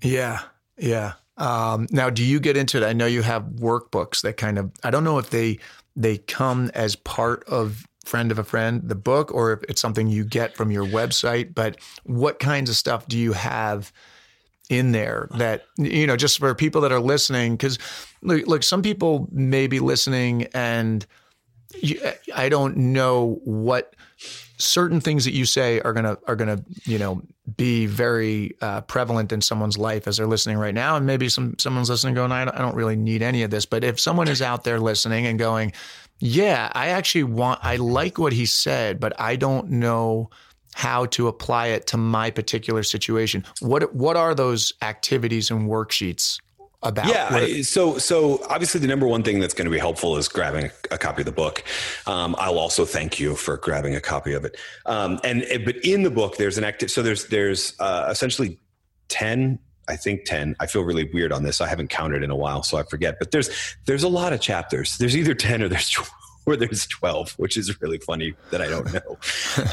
[0.03, 0.41] Yeah.
[0.77, 1.13] Yeah.
[1.37, 2.85] Um, now, do you get into it?
[2.85, 5.59] I know you have workbooks that kind of, I don't know if they,
[5.97, 10.07] they come as part of friend of a friend, the book, or if it's something
[10.09, 13.93] you get from your website, but what kinds of stuff do you have
[14.69, 17.57] in there that, you know, just for people that are listening?
[17.57, 17.79] Cause
[18.23, 21.07] look, look some people may be listening and
[21.81, 22.01] you,
[22.35, 23.95] I don't know what
[24.59, 27.23] certain things that you say are gonna are gonna you know
[27.57, 31.57] be very uh, prevalent in someone's life as they're listening right now, and maybe some
[31.59, 33.67] someone's listening going, I don't, I don't really need any of this.
[33.67, 35.73] But if someone is out there listening and going,
[36.21, 40.31] Yeah, I actually want, I like what he said, but I don't know
[40.75, 43.45] how to apply it to my particular situation.
[43.61, 46.41] What what are those activities and worksheets
[46.85, 50.29] about yeah so so obviously the number one thing that's going to be helpful is
[50.29, 51.65] grabbing a, a copy of the book
[52.07, 54.57] um, i'll also thank you for grabbing a copy of it
[54.87, 58.59] um, and but in the book there's an active so there's there's uh, essentially
[59.09, 60.57] 10 I think 10.
[60.61, 61.61] I feel really weird on this.
[61.61, 63.19] I haven't counted in a while, so I forget.
[63.19, 63.51] But there's
[63.85, 64.97] there's a lot of chapters.
[64.97, 65.95] There's either 10 or there's
[66.47, 69.19] or there's 12, which is really funny that I don't know.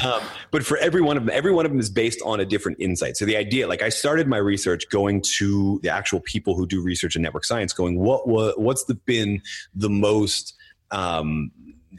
[0.10, 2.44] um, but for every one of them, every one of them is based on a
[2.44, 3.16] different insight.
[3.16, 6.82] So the idea, like I started my research going to the actual people who do
[6.82, 9.42] research in network science, going, what, what what's the, been
[9.74, 10.54] the most
[10.90, 11.50] um,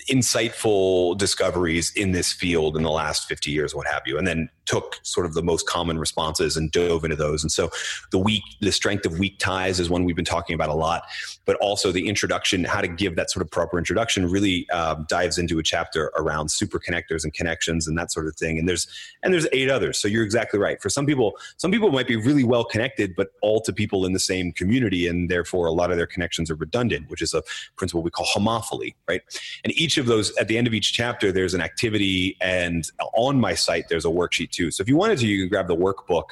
[0.09, 4.49] insightful discoveries in this field in the last 50 years, what have you, and then
[4.65, 7.43] took sort of the most common responses and dove into those.
[7.43, 7.69] And so
[8.11, 11.03] the weak, the strength of weak ties is one we've been talking about a lot,
[11.45, 15.37] but also the introduction, how to give that sort of proper introduction really um, dives
[15.37, 18.57] into a chapter around super connectors and connections and that sort of thing.
[18.57, 18.87] And there's,
[19.21, 19.99] and there's eight others.
[19.99, 20.81] So you're exactly right.
[20.81, 24.13] For some people, some people might be really well connected, but all to people in
[24.13, 25.07] the same community.
[25.07, 27.43] And therefore a lot of their connections are redundant, which is a
[27.75, 29.21] principle we call homophily, right?
[29.63, 33.39] And each of those, at the end of each chapter, there's an activity and on
[33.39, 34.71] my site, there's a worksheet too.
[34.71, 36.29] So if you wanted to, you can grab the workbook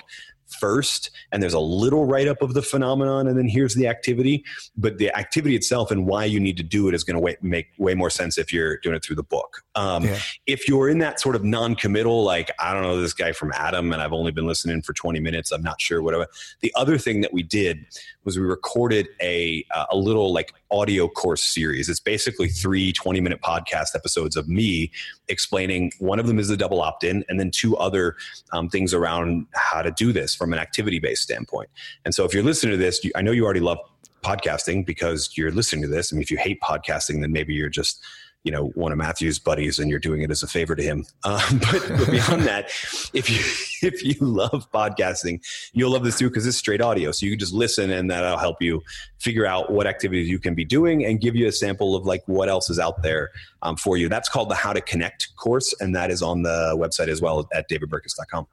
[0.51, 4.43] first and there's a little write up of the phenomenon and then here's the activity
[4.75, 7.67] but the activity itself and why you need to do it is going to make
[7.77, 10.19] way more sense if you're doing it through the book um, yeah.
[10.47, 13.93] if you're in that sort of non-committal like i don't know this guy from adam
[13.93, 16.27] and i've only been listening for 20 minutes i'm not sure whatever
[16.61, 17.85] the other thing that we did
[18.23, 21.89] was we recorded a uh, a little like audio course series.
[21.89, 24.91] It's basically three 20 minute podcast episodes of me
[25.27, 28.15] explaining one of them is the double opt in, and then two other
[28.51, 31.69] um, things around how to do this from an activity based standpoint.
[32.05, 33.79] And so if you're listening to this, I know you already love
[34.23, 36.11] podcasting because you're listening to this.
[36.11, 38.03] I mean, if you hate podcasting, then maybe you're just
[38.43, 41.05] you know one of Matthew's buddies and you're doing it as a favor to him.
[41.23, 42.65] Um, but, but, beyond that,
[43.13, 43.39] if you
[43.87, 45.41] if you love podcasting,
[45.73, 47.11] you'll love this too because it's straight audio.
[47.11, 48.81] So you can just listen and that'll help you
[49.19, 52.23] figure out what activities you can be doing and give you a sample of like
[52.25, 53.29] what else is out there
[53.61, 54.09] um, for you.
[54.09, 57.47] That's called the How to Connect course, and that is on the website as well
[57.53, 58.47] at davidburkus.com.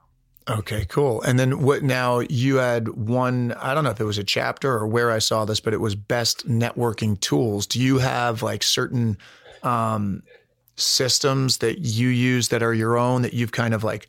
[0.49, 1.21] Okay, cool.
[1.21, 4.71] And then what now you had one, I don't know if it was a chapter
[4.71, 7.67] or where I saw this, but it was best networking tools.
[7.67, 9.17] Do you have like certain
[9.63, 10.23] um,
[10.75, 14.07] systems that you use that are your own that you've kind of like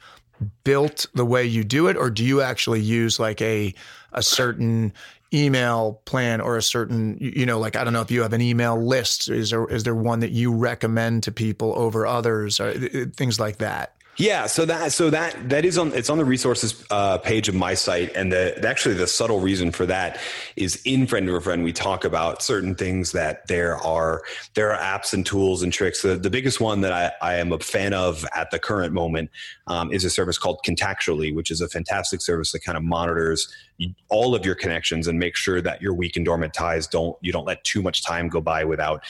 [0.64, 3.74] built the way you do it, or do you actually use like a
[4.12, 4.92] a certain
[5.32, 8.40] email plan or a certain you know like I don't know if you have an
[8.40, 9.28] email list.
[9.28, 12.60] Is there is there one that you recommend to people over others?
[12.60, 16.26] Or things like that yeah, so that so that that is on it's on the
[16.26, 20.20] resources uh, page of my site, and the actually the subtle reason for that
[20.56, 24.74] is in friend of a friend we talk about certain things that there are there
[24.74, 26.02] are apps and tools and tricks.
[26.02, 29.30] The, the biggest one that I, I am a fan of at the current moment
[29.66, 33.48] um, is a service called Contactually, which is a fantastic service that kind of monitors
[34.08, 37.32] all of your connections and make sure that your weak and dormant ties don't you
[37.32, 39.02] don't let too much time go by without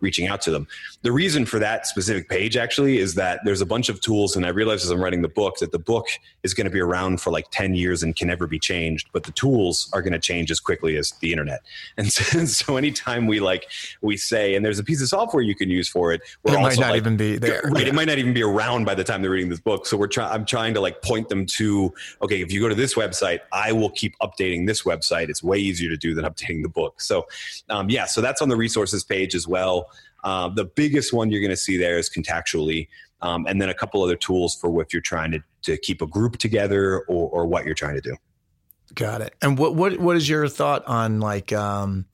[0.00, 0.66] reaching out to them.
[1.02, 4.44] The reason for that specific page actually is that there's a bunch of tools, and
[4.44, 6.06] I realized as I'm writing the book that the book
[6.42, 9.24] is going to be around for like 10 years and can never be changed, but
[9.24, 11.62] the tools are going to change as quickly as the internet.
[11.98, 13.66] And so, so anytime we like
[14.02, 16.78] we say, and there's a piece of software you can use for it, it might
[16.78, 17.62] not like, even be there.
[17.64, 17.88] Right, yeah.
[17.88, 19.86] it might not even be around by the time they're reading this book.
[19.86, 20.30] So we're trying.
[20.30, 23.72] I'm trying to like point them to okay, if you go to this website, I
[23.72, 25.30] will keep updating this website.
[25.30, 27.00] It's way easier to do than updating the book.
[27.00, 27.26] So
[27.70, 29.90] um, yeah, so that's on the resources page as well.
[30.26, 32.88] Uh, the biggest one you're going to see there is contactually,
[33.22, 36.06] um, and then a couple other tools for if you're trying to, to keep a
[36.06, 38.16] group together or, or what you're trying to do.
[38.96, 39.34] Got it.
[39.40, 42.06] And what what what is your thought on like um,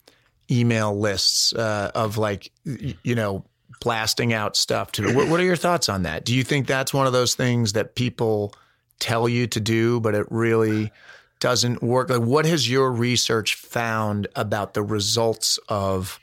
[0.50, 3.46] email lists uh, of like you know
[3.80, 6.26] blasting out stuff to what, what are your thoughts on that?
[6.26, 8.54] Do you think that's one of those things that people
[8.98, 10.92] tell you to do, but it really
[11.40, 12.10] doesn't work?
[12.10, 16.20] Like, what has your research found about the results of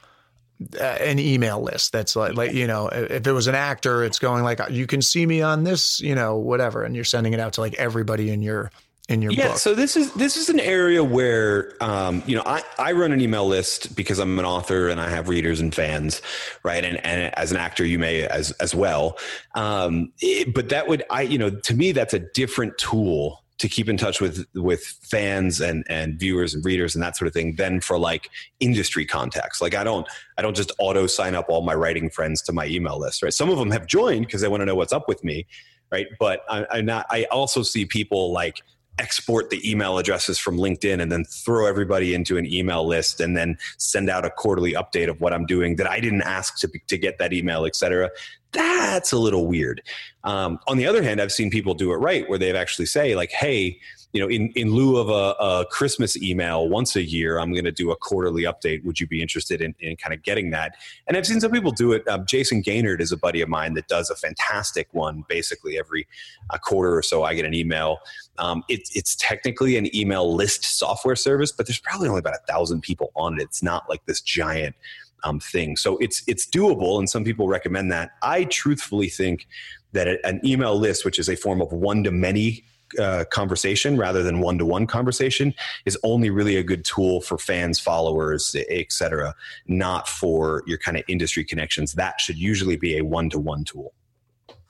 [0.79, 4.43] an email list that's like, like you know if it was an actor it's going
[4.43, 7.53] like you can see me on this you know whatever and you're sending it out
[7.53, 8.69] to like everybody in your
[9.09, 9.57] in your yeah, book.
[9.57, 13.19] so this is this is an area where um, you know I, I run an
[13.19, 16.21] email list because I'm an author and I have readers and fans,
[16.63, 16.85] right?
[16.85, 19.17] And and as an actor, you may as as well.
[19.55, 23.67] Um, it, but that would I you know to me that's a different tool to
[23.67, 27.33] keep in touch with with fans and and viewers and readers and that sort of
[27.33, 28.29] thing than for like
[28.59, 29.61] industry contacts.
[29.61, 30.07] Like I don't
[30.37, 33.33] I don't just auto sign up all my writing friends to my email list, right?
[33.33, 35.45] Some of them have joined because they want to know what's up with me,
[35.91, 36.07] right?
[36.19, 38.61] But I, I not I also see people like
[38.99, 43.35] export the email addresses from LinkedIn and then throw everybody into an email list and
[43.35, 46.69] then send out a quarterly update of what I'm doing that I didn't ask to,
[46.87, 48.11] to get that email, et cetera.
[48.51, 49.81] That's a little weird.
[50.23, 53.15] Um, on the other hand, I've seen people do it right where they've actually say
[53.15, 53.79] like, Hey,
[54.11, 57.65] you know, in, in lieu of a, a Christmas email once a year, I'm going
[57.65, 58.83] to do a quarterly update.
[58.83, 60.75] Would you be interested in, in kind of getting that?
[61.07, 62.07] And I've seen some people do it.
[62.07, 65.23] Um, Jayson Gaignard is a buddy of mine that does a fantastic one.
[65.29, 66.07] Basically, every
[66.49, 67.99] a quarter or so, I get an email.
[68.39, 72.51] Um, it, it's technically an email list software service, but there's probably only about a
[72.51, 73.43] thousand people on it.
[73.43, 74.75] It's not like this giant
[75.23, 75.77] um, thing.
[75.77, 78.11] So it's it's doable, and some people recommend that.
[78.23, 79.47] I truthfully think
[79.91, 82.63] that an email list, which is a form of one to many
[82.97, 85.53] uh, conversation rather than one to one conversation
[85.85, 89.35] is only really a good tool for fans, followers, etc.
[89.67, 91.93] Not for your kind of industry connections.
[91.93, 93.93] That should usually be a one to one tool.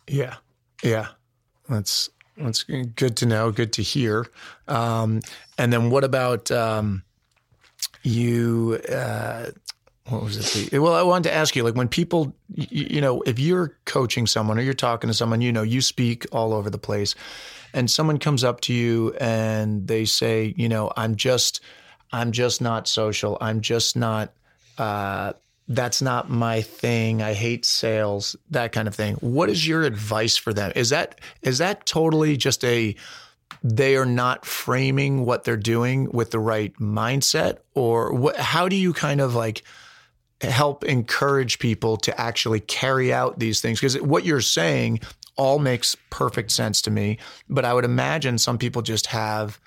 [0.07, 0.35] Yeah,
[0.83, 1.07] yeah,
[1.69, 3.51] that's that's good to know.
[3.51, 4.25] Good to hear.
[4.67, 5.21] Um,
[5.57, 7.03] and then what about um,
[8.03, 8.79] you?
[8.91, 9.51] Uh,
[10.07, 10.79] what was it?
[10.79, 14.25] Well, I wanted to ask you, like when people, you, you know, if you're coaching
[14.25, 17.13] someone or you're talking to someone, you know, you speak all over the place
[17.73, 21.61] and someone comes up to you and they say, you know, I'm just,
[22.11, 23.37] I'm just not social.
[23.41, 24.33] I'm just not,
[24.77, 25.33] uh,
[25.67, 27.21] that's not my thing.
[27.21, 29.15] I hate sales, that kind of thing.
[29.15, 30.71] What is your advice for them?
[30.75, 32.95] Is that, is that totally just a,
[33.63, 38.75] they are not framing what they're doing with the right mindset or what, how do
[38.75, 39.63] you kind of like,
[40.41, 44.99] help encourage people to actually carry out these things because what you're saying
[45.39, 47.17] all makes perfect sense to me.
[47.49, 49.59] But I would imagine some people just have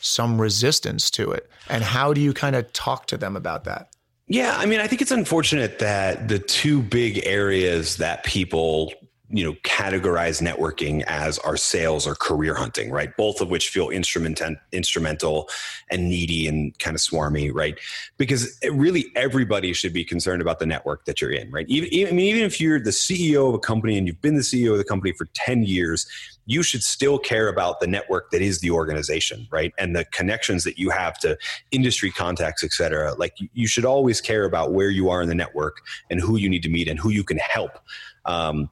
[0.00, 1.50] some resistance to it.
[1.68, 3.88] And how do you kind of talk to them about that?
[4.28, 8.92] Yeah, I mean, I think it's unfortunate that the two big areas that people
[9.36, 13.14] you know categorize networking as our sales or career hunting right?
[13.16, 15.48] Both of which feel instrumental instrumental
[15.90, 17.78] and needy and kind of swarmy right?
[18.16, 21.66] Because really everybody should be concerned about the network that you're in right?
[21.68, 24.36] Even, even, I mean, even if you're the ceo of a company and you've been
[24.36, 26.06] the ceo of the company for 10 years
[26.46, 29.74] you should still care about the network that is the organization right?
[29.78, 31.36] And the connections that you have to
[31.72, 33.14] industry contacts et cetera.
[33.14, 36.48] Like you should always care about where you are in the network and who you
[36.48, 37.78] need to meet and who you can help.
[38.24, 38.70] Um,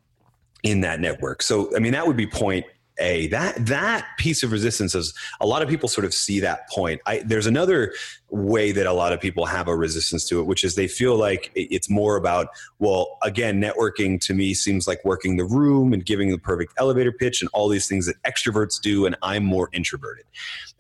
[0.65, 1.43] in that network.
[1.43, 2.67] So, I mean, that would be point
[2.99, 3.29] a.
[3.29, 7.01] That that piece of resistance is a lot of people sort of see that point.
[7.07, 7.93] I, there's another
[8.31, 11.15] way that a lot of people have a resistance to it which is they feel
[11.17, 12.49] like it's more about
[12.81, 17.13] well again networking to me seems like working the room and giving the perfect elevator
[17.13, 20.25] pitch and all these things that extroverts do and i'm more introverted.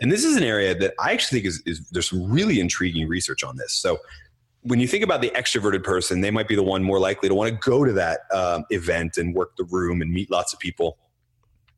[0.00, 3.06] And this is an area that i actually think is, is there's some really intriguing
[3.06, 3.72] research on this.
[3.72, 3.98] So
[4.64, 7.34] when you think about the extroverted person, they might be the one more likely to
[7.34, 10.58] want to go to that um, event and work the room and meet lots of
[10.58, 10.98] people.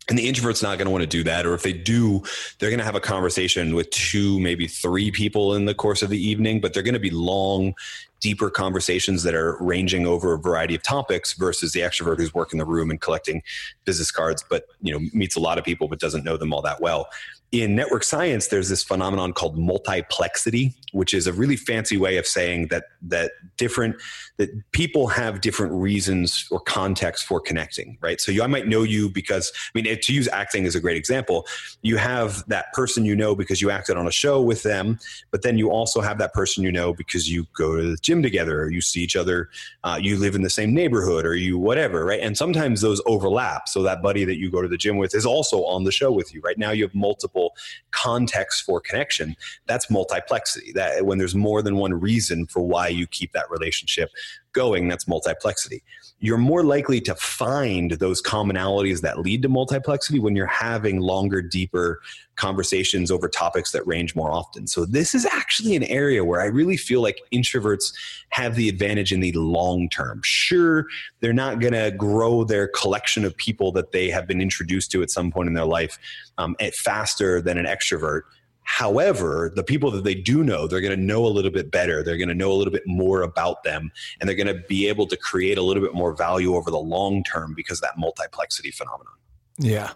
[0.09, 1.47] And the introvert's not going to want to do that.
[1.47, 2.23] Or if they do,
[2.59, 6.11] they're going to have a conversation with two, maybe three people in the course of
[6.11, 7.75] the evening, but they're going to be long,
[8.21, 12.61] deeper conversations that are ranging over a variety of topics versus the extrovert who's working
[12.61, 13.43] the room and collecting
[13.85, 16.63] business cards, but you know, meets a lot of people, but doesn't know them all
[16.63, 17.09] that well
[17.53, 22.27] in network science there's this phenomenon called multiplexity which is a really fancy way of
[22.27, 23.97] saying that that different
[24.37, 28.21] that people have different reasons or contexts for connecting right?
[28.21, 30.97] So you, i might know you because i mean to use acting as a great
[30.97, 31.47] example
[31.83, 34.99] you have that person you know because you acted on a show with them
[35.31, 38.23] but then you also have that person you know because you go to the gym
[38.23, 39.49] together or you see each other
[39.85, 42.21] uh, you live in the same neighborhood or you whatever right?
[42.21, 43.69] And sometimes those overlap.
[43.69, 46.11] So that buddy that you go to the gym with is also on the show
[46.13, 46.59] with you right?
[46.59, 47.55] Now you have multiple multiple
[47.91, 50.73] contexts for connection, that's multiplexity.
[50.77, 54.11] That when there's more than one reason for why you keep that relationship
[54.53, 55.83] going, that's multiplexity.
[56.19, 61.43] You're more likely to find those commonalities that lead to multiplexity when you're having longer,
[61.43, 62.01] deeper
[62.37, 64.67] conversations over topics that range more often.
[64.67, 67.93] So, this is actually an area where I really feel like introverts
[68.31, 70.21] have the advantage in the long term.
[70.25, 70.87] Sure,
[71.21, 75.03] they're not going to grow their collection of people that they have been introduced to
[75.03, 75.99] at some point in their life
[76.39, 78.23] um, faster than an extrovert
[78.67, 82.03] However, the people that they do know, they're going to know a little bit better.
[82.03, 84.89] They're going to know a little bit more about them, and they're going to be
[84.89, 88.75] able to create a little bit more value over the long term because that multiplexity
[88.75, 89.15] phenomenon.
[89.57, 89.93] Yeah,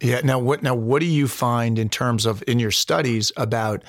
[0.00, 0.22] yeah.
[0.24, 0.74] Now, what now?
[0.74, 3.84] What do you find in terms of in your studies about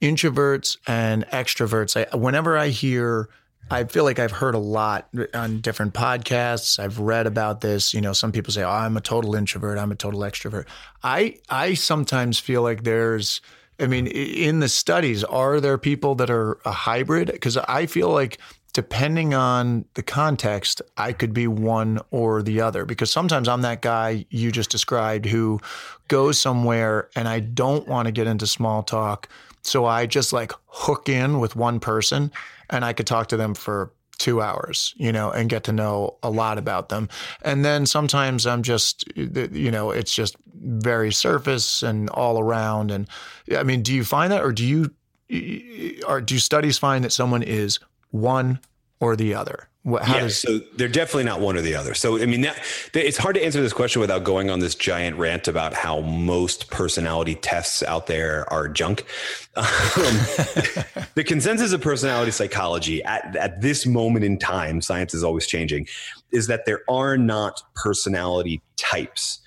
[0.00, 1.96] introverts and extroverts?
[2.00, 3.30] I, whenever I hear
[3.70, 6.78] I feel like I've heard a lot on different podcasts.
[6.78, 7.94] I've read about this.
[7.94, 9.78] You know, some people say, "Oh, I'm a total introvert.
[9.78, 10.66] I'm a total extrovert."
[11.02, 13.40] I I sometimes feel like there's
[13.80, 17.32] I mean, in the studies, are there people that are a hybrid?
[17.32, 18.38] Because I feel like
[18.72, 22.84] depending on the context, I could be one or the other.
[22.84, 25.60] Because sometimes I'm that guy you just described who
[26.08, 29.28] goes somewhere and I don't want to get into small talk.
[29.62, 32.30] So I just like hook in with one person
[32.68, 36.16] and I could talk to them for two hours, you know, and get to know
[36.22, 37.08] a lot about them.
[37.40, 42.90] And then sometimes I'm just, you know, it's just very surface and all around.
[42.90, 43.08] And
[43.56, 47.42] I mean, do you find that, or do you, or do studies find that someone
[47.42, 47.78] is
[48.10, 48.60] one
[49.00, 49.69] or the other?
[49.84, 51.94] How yeah, does- so they're definitely not one or the other.
[51.94, 52.62] So I mean, that,
[52.92, 56.70] it's hard to answer this question without going on this giant rant about how most
[56.70, 59.06] personality tests out there are junk.
[59.56, 59.64] Um,
[61.14, 65.86] the consensus of personality psychology at at this moment in time, science is always changing,
[66.30, 69.40] is that there are not personality types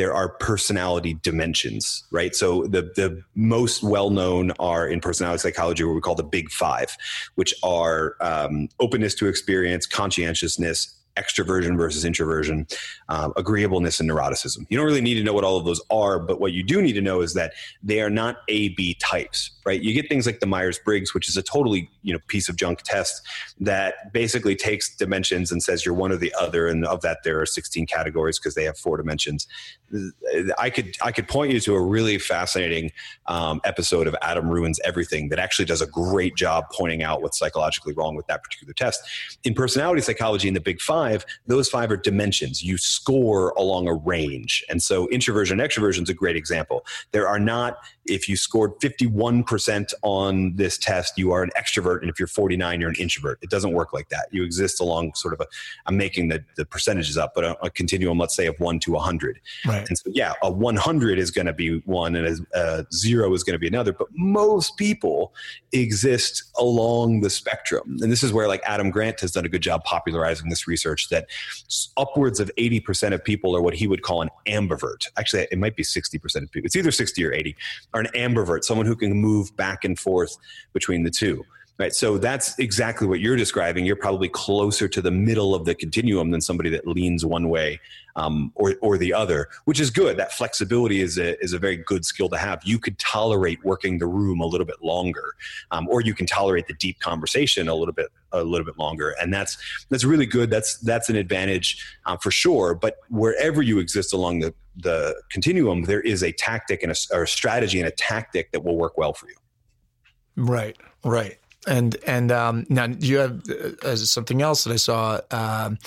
[0.00, 2.34] there are personality dimensions, right?
[2.34, 6.50] So the the most well known are in personality psychology what we call the big
[6.50, 6.96] five,
[7.34, 12.66] which are um, openness to experience, conscientiousness, extroversion versus introversion,
[13.08, 14.66] um, agreeableness, and neuroticism.
[14.68, 16.80] You don't really need to know what all of those are, but what you do
[16.80, 17.52] need to know is that
[17.82, 19.80] they are not A B types, right?
[19.80, 22.56] You get things like the Myers Briggs, which is a totally you know piece of
[22.56, 23.22] junk test
[23.58, 27.40] that basically takes dimensions and says you're one or the other, and of that there
[27.40, 29.46] are 16 categories because they have four dimensions.
[30.58, 32.92] I could I could point you to a really fascinating
[33.26, 37.38] um, episode of Adam Ruins Everything that actually does a great job pointing out what's
[37.38, 39.02] psychologically wrong with that particular test.
[39.44, 40.99] In personality psychology, in the Big Five,
[41.46, 42.62] those five are dimensions.
[42.62, 46.84] You score along a range, and so introversion and extroversion is a great example.
[47.12, 47.78] There are not
[48.10, 52.00] if you scored 51% on this test, you are an extrovert.
[52.00, 53.38] And if you're 49, you're an introvert.
[53.40, 54.28] It doesn't work like that.
[54.32, 55.46] You exist along sort of a,
[55.86, 58.92] I'm making the, the percentages up, but a, a continuum, let's say, of one to
[58.92, 59.40] 100.
[59.66, 59.88] Right.
[59.88, 63.44] And so, yeah, a 100 is going to be one and a, a zero is
[63.44, 63.92] going to be another.
[63.92, 65.32] But most people
[65.72, 67.98] exist along the spectrum.
[68.00, 71.08] And this is where, like, Adam Grant has done a good job popularizing this research
[71.10, 71.28] that
[71.96, 75.06] upwards of 80% of people are what he would call an ambivert.
[75.16, 76.66] Actually, it might be 60% of people.
[76.66, 77.56] It's either 60 or 80
[77.94, 80.36] are an ambivert, someone who can move back and forth
[80.72, 81.44] between the two.
[81.80, 81.94] Right.
[81.94, 83.86] So that's exactly what you're describing.
[83.86, 87.80] You're probably closer to the middle of the continuum than somebody that leans one way
[88.16, 90.18] um, or, or the other, which is good.
[90.18, 92.60] That flexibility is a, is a very good skill to have.
[92.64, 95.32] You could tolerate working the room a little bit longer,
[95.70, 99.16] um, or you can tolerate the deep conversation a little bit a little bit longer,
[99.18, 99.56] and that's
[99.88, 100.50] that's really good.
[100.50, 102.74] That's that's an advantage um, for sure.
[102.74, 107.22] But wherever you exist along the the continuum, there is a tactic and a, or
[107.22, 109.36] a strategy and a tactic that will work well for you.
[110.36, 110.76] Right.
[111.04, 111.39] Right.
[111.66, 113.42] And and um, now you have
[113.82, 115.20] uh, something else that I saw.
[115.30, 115.78] Um,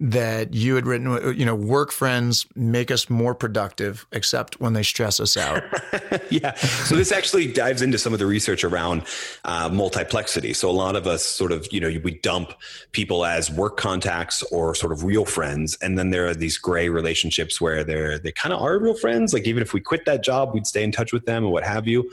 [0.00, 4.82] that you had written, you know, work friends make us more productive, except when they
[4.82, 5.62] stress us out.
[6.30, 6.54] yeah.
[6.54, 9.02] So this actually dives into some of the research around
[9.44, 10.54] uh, multiplexity.
[10.54, 12.52] So a lot of us sort of, you know, we dump
[12.92, 16.88] people as work contacts or sort of real friends, and then there are these gray
[16.88, 19.34] relationships where they're they kind of are real friends.
[19.34, 21.64] Like even if we quit that job, we'd stay in touch with them and what
[21.64, 22.08] have you.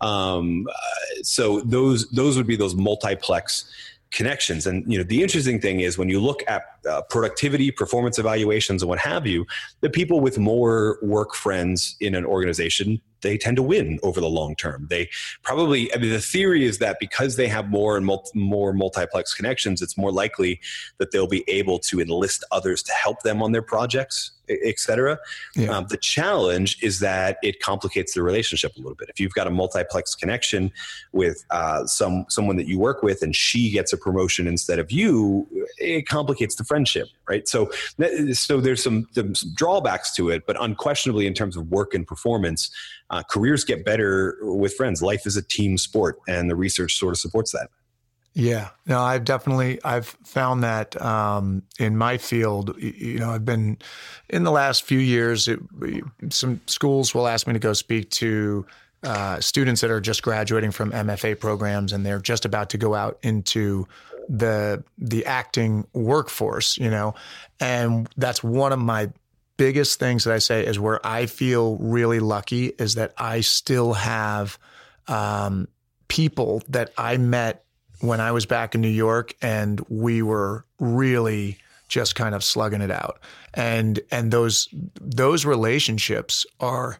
[0.00, 3.64] Um, uh, so those those would be those multiplex
[4.10, 4.66] connections.
[4.66, 8.82] And you know, the interesting thing is when you look at uh, productivity, performance evaluations,
[8.82, 9.46] and what have you,
[9.80, 14.28] the people with more work friends in an organization they tend to win over the
[14.28, 14.86] long term.
[14.88, 15.08] They
[15.42, 19.34] probably, I mean, the theory is that because they have more and multi, more multiplex
[19.34, 20.60] connections, it's more likely
[20.98, 24.32] that they'll be able to enlist others to help them on their projects
[24.64, 25.18] etc.
[25.54, 25.76] Yeah.
[25.76, 29.08] Um, the challenge is that it complicates the relationship a little bit.
[29.08, 30.72] If you've got a multiplex connection
[31.12, 34.90] with uh, some someone that you work with, and she gets a promotion instead of
[34.90, 35.46] you,
[35.78, 37.48] it complicates the friendship, right?
[37.48, 37.70] So,
[38.32, 42.70] so there's some, some drawbacks to it, but unquestionably, in terms of work and performance,
[43.10, 45.02] uh, careers get better with friends.
[45.02, 47.68] Life is a team sport, and the research sort of supports that.
[48.32, 52.76] Yeah, no, I've definitely I've found that um, in my field.
[52.80, 53.78] You know, I've been
[54.28, 55.48] in the last few years.
[55.48, 55.58] It,
[56.28, 58.66] some schools will ask me to go speak to
[59.02, 62.94] uh, students that are just graduating from MFA programs, and they're just about to go
[62.94, 63.88] out into
[64.28, 66.78] the the acting workforce.
[66.78, 67.16] You know,
[67.58, 69.10] and that's one of my
[69.56, 73.92] biggest things that I say is where I feel really lucky is that I still
[73.92, 74.56] have
[75.08, 75.66] um,
[76.08, 77.64] people that I met
[78.00, 82.80] when I was back in New York and we were really just kind of slugging
[82.80, 83.20] it out.
[83.52, 84.68] And and those
[85.00, 86.98] those relationships are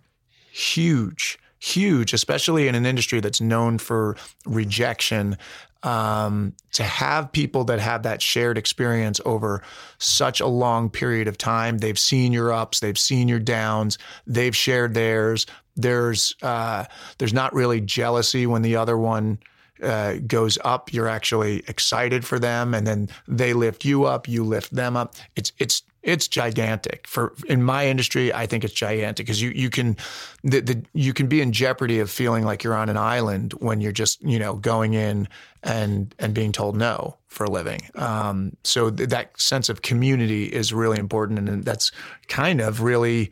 [0.53, 5.39] huge, huge, especially in an industry that's known for rejection.
[5.83, 9.63] Um, to have people that have that shared experience over
[9.97, 13.97] such a long period of time, they've seen your ups, they've seen your downs,
[14.27, 15.47] they've shared theirs.
[15.77, 16.85] There's uh,
[17.17, 19.39] there's not really jealousy when the other one
[19.83, 24.45] uh, goes up, you're actually excited for them, and then they lift you up, you
[24.45, 25.15] lift them up.
[25.37, 28.33] It's it's it's gigantic for in my industry.
[28.33, 29.97] I think it's gigantic because you you can
[30.43, 33.81] the, the you can be in jeopardy of feeling like you're on an island when
[33.81, 35.29] you're just you know going in
[35.63, 37.81] and and being told no for a living.
[37.95, 41.93] Um, so th- that sense of community is really important, and that's
[42.29, 43.31] kind of really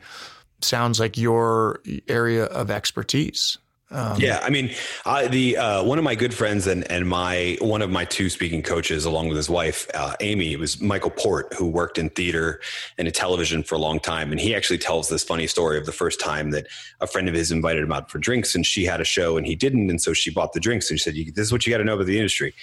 [0.61, 3.57] sounds like your area of expertise.
[3.91, 4.71] Um, yeah, I mean,
[5.03, 8.29] I, the uh, one of my good friends and and my one of my two
[8.29, 12.61] speaking coaches, along with his wife uh, Amy, was Michael Port, who worked in theater
[12.99, 15.87] and in television for a long time, and he actually tells this funny story of
[15.87, 16.67] the first time that
[17.01, 19.47] a friend of his invited him out for drinks, and she had a show and
[19.47, 21.73] he didn't, and so she bought the drinks, and she said, "This is what you
[21.73, 22.53] got to know about the industry: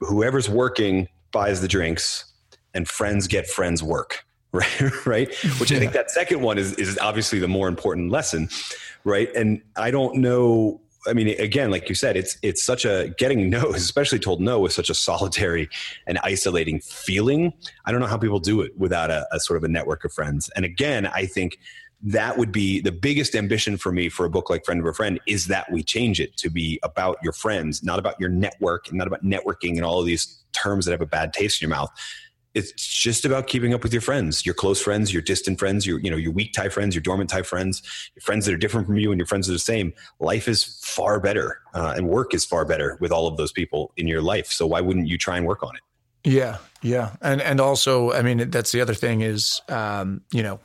[0.00, 2.24] whoever's working buys the drinks,
[2.74, 5.34] and friends get friends work." Right, right.
[5.58, 8.48] Which I think that second one is is obviously the more important lesson
[9.04, 9.34] right?
[9.34, 10.80] And I don't know.
[11.06, 14.66] I mean, again, like you said, it's it's such a getting no, especially told no,
[14.66, 15.68] is such a solitary
[16.06, 17.52] and isolating feeling.
[17.86, 20.12] I don't know how people do it without a, a sort of a network of
[20.12, 20.50] friends.
[20.56, 21.58] And again, I think
[22.02, 24.94] that would be the biggest ambition for me for a book like friend of a
[24.94, 28.88] friend is that we change it to be about your friends not about your network
[28.88, 31.68] and not about networking and all of these terms that have a bad taste in
[31.68, 31.90] your mouth
[32.54, 36.00] it's just about keeping up with your friends, your close friends, your distant friends, your
[36.00, 37.82] you know your weak tie friends, your dormant tie friends,
[38.14, 39.92] your friends that are different from you, and your friends that are the same.
[40.18, 43.92] Life is far better, uh, and work is far better with all of those people
[43.96, 44.46] in your life.
[44.46, 45.82] So why wouldn't you try and work on it?
[46.24, 50.60] Yeah, yeah, and and also, I mean, that's the other thing is, um, you know,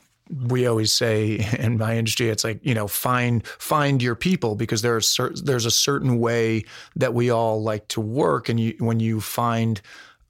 [0.48, 4.82] we always say in my industry it's like you know find find your people because
[4.82, 6.64] there's there's a certain way
[6.96, 9.80] that we all like to work and you when you find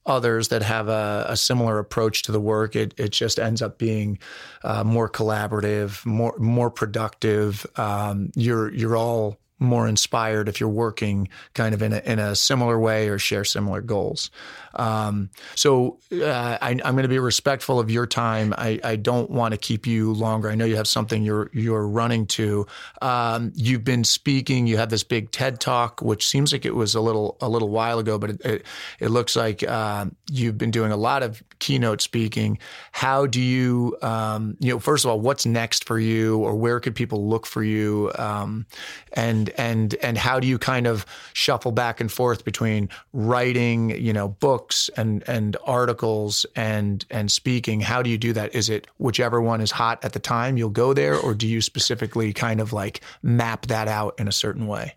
[0.07, 3.77] others that have a, a, similar approach to the work, it, it just ends up
[3.79, 4.19] being
[4.63, 7.67] uh, more collaborative, more more productive.
[7.77, 12.37] Um, you're you're all more inspired if you're working kind of in a, in a
[12.37, 14.31] similar way or share similar goals.
[14.77, 18.55] Um, so uh, I, am going to be respectful of your time.
[18.57, 20.51] I, I, don't want to keep you longer.
[20.51, 22.66] I know you have something you're you're running to.
[23.01, 24.66] Um, you've been speaking.
[24.66, 27.70] You had this big TED talk, which seems like it was a little a little
[27.70, 28.66] while ago, but it it,
[29.01, 32.59] it looks like uh, you've been doing a lot of keynote speaking.
[32.93, 36.81] How do you um, you know first of all, what's next for you, or where
[36.81, 38.66] could people look for you, um,
[39.14, 44.12] and and and how do you kind of shuffle back and forth between writing, you
[44.12, 48.69] know, books books and and articles and and speaking how do you do that is
[48.69, 52.33] it whichever one is hot at the time you'll go there or do you specifically
[52.33, 54.95] kind of like map that out in a certain way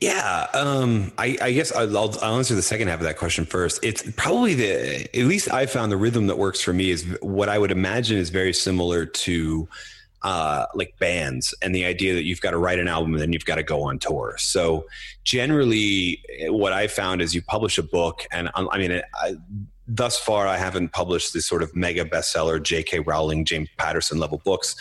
[0.00, 3.80] yeah, um, I, I, guess I'll, I'll, answer the second half of that question first.
[3.82, 7.48] It's probably the, at least I found the rhythm that works for me is what
[7.48, 9.68] I would imagine is very similar to
[10.22, 13.32] uh, like bands and the idea that you've got to write an album and then
[13.32, 14.34] you've got to go on tour.
[14.38, 14.86] So
[15.24, 19.36] generally, what I found is you publish a book, and I mean, I,
[19.90, 23.00] thus far, I haven't published this sort of mega bestseller J.K.
[23.00, 24.76] Rowling, James Patterson level books.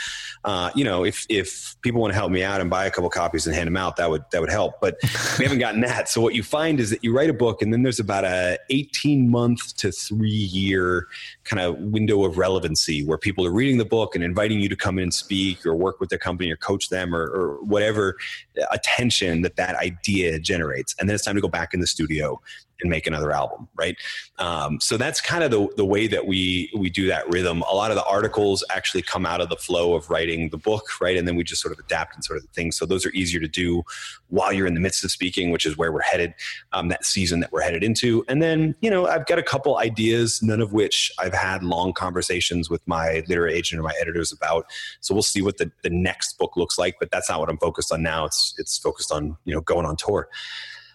[0.46, 3.10] Uh, you know, if if people want to help me out and buy a couple
[3.10, 4.80] copies and hand them out, that would that would help.
[4.80, 4.98] But
[5.40, 6.08] we haven't gotten that.
[6.08, 8.60] So what you find is that you write a book, and then there's about a
[8.70, 11.08] 18 month to three year
[11.44, 14.76] kind of window of relevancy where people are reading the book and inviting you to
[14.76, 18.16] come in and speak or work with their company or coach them or, or whatever
[18.72, 20.96] attention that that idea generates.
[21.00, 22.40] And then it's time to go back in the studio
[22.82, 23.98] and make another album, right?
[24.38, 27.62] Um, so that's kind of the, the way that we we do that rhythm.
[27.70, 31.02] A lot of the articles actually come out of the flow of writing the book,
[31.02, 31.18] right?
[31.18, 32.78] And then we just sort of adapt and sort of the things.
[32.78, 33.84] So those are easier to do
[34.28, 36.34] while you're in the midst of speaking, which is where we're headed,
[36.72, 38.24] um, that season that we're headed into.
[38.28, 41.94] And then, you know, I've got a couple ideas, none of which I've had long
[41.94, 44.66] conversations with my literary agent or my editors about.
[45.02, 47.58] So we'll see what the, the next book looks like, but that's not what I'm
[47.58, 48.26] focused on now.
[48.26, 50.30] It's it's focused on, you know, going on tour.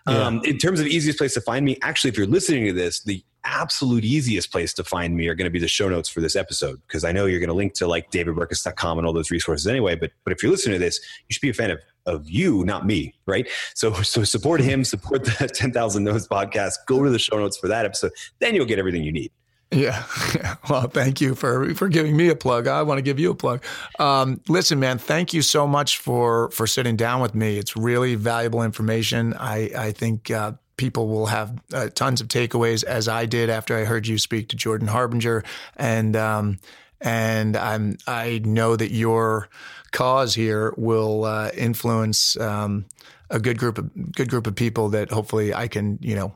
[0.07, 3.03] Um, in terms of easiest place to find me, actually, if you're listening to this,
[3.03, 6.21] the absolute easiest place to find me are going to be the show notes for
[6.21, 9.31] this episode because I know you're going to link to like davidburkus.com and all those
[9.31, 9.95] resources anyway.
[9.97, 12.65] But but if you're listening to this, you should be a fan of of you,
[12.65, 13.49] not me, right?
[13.75, 16.75] So so support him, support the 10,000 No's podcast.
[16.87, 18.13] Go to the show notes for that episode.
[18.41, 19.33] Then you'll get everything you need.
[19.75, 20.05] Yeah.
[20.71, 22.67] Well, thank you for for giving me a plug.
[22.67, 23.63] I want to give you a plug.
[23.99, 27.59] Um, listen, man, thank you so much for for sitting down with me.
[27.59, 29.35] It's really valuable information.
[29.35, 33.77] I I think uh, people will have uh, tons of takeaways, as I did after
[33.77, 35.45] I heard you speak to Jordan Harbinger,
[35.77, 36.59] and um,
[37.03, 39.51] and I'm I know that your
[39.93, 42.87] cause here will uh, influence um,
[43.29, 46.35] a good group of good group of people that hopefully I can you know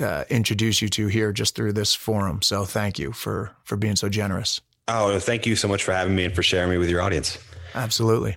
[0.00, 2.42] uh, introduce you to here just through this forum.
[2.42, 4.60] So thank you for for being so generous.
[4.88, 7.38] Oh, thank you so much for having me and for sharing me with your audience.
[7.74, 8.36] Absolutely.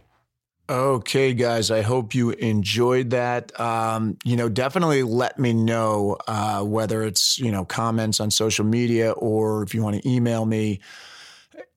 [0.68, 3.58] Okay, guys, I hope you enjoyed that.
[3.60, 8.66] Um, you know, definitely let me know uh, whether it's, you know, comments on social
[8.66, 10.80] media or if you want to email me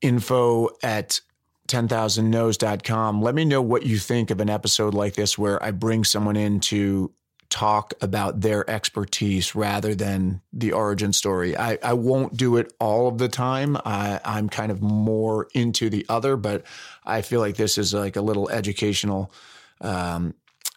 [0.01, 1.21] info at
[1.69, 3.21] 10,000nos.com.
[3.21, 6.37] Let me know what you think of an episode like this where I bring someone
[6.37, 7.13] in to
[7.51, 11.57] talk about their expertise rather than the origin story.
[11.57, 13.77] I, I won't do it all of the time.
[13.85, 16.65] I, I'm kind of more into the other, but
[17.05, 19.33] I feel like this is like a little educational
[19.81, 20.35] um,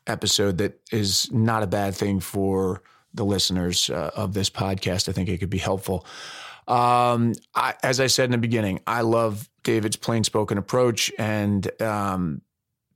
[0.07, 2.81] episode that is not a bad thing for
[3.13, 5.09] the listeners uh, of this podcast.
[5.09, 6.05] I think it could be helpful.
[6.67, 11.69] Um, I, as I said in the beginning, I love David's plain spoken approach and
[11.81, 12.41] um,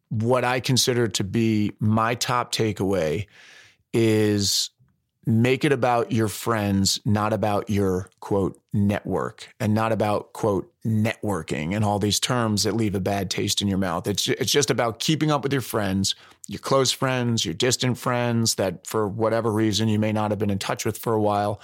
[0.09, 3.27] what I consider to be my top takeaway
[3.95, 4.71] is
[5.25, 11.73] make it about your friends, not about your quote network and not about quote networking
[11.73, 14.05] and all these terms that leave a bad taste in your mouth.
[14.05, 16.13] It's it's just about keeping up with your friends,
[16.47, 20.51] your close friends, your distant friends that for whatever reason you may not have been
[20.51, 21.59] in touch with for a while.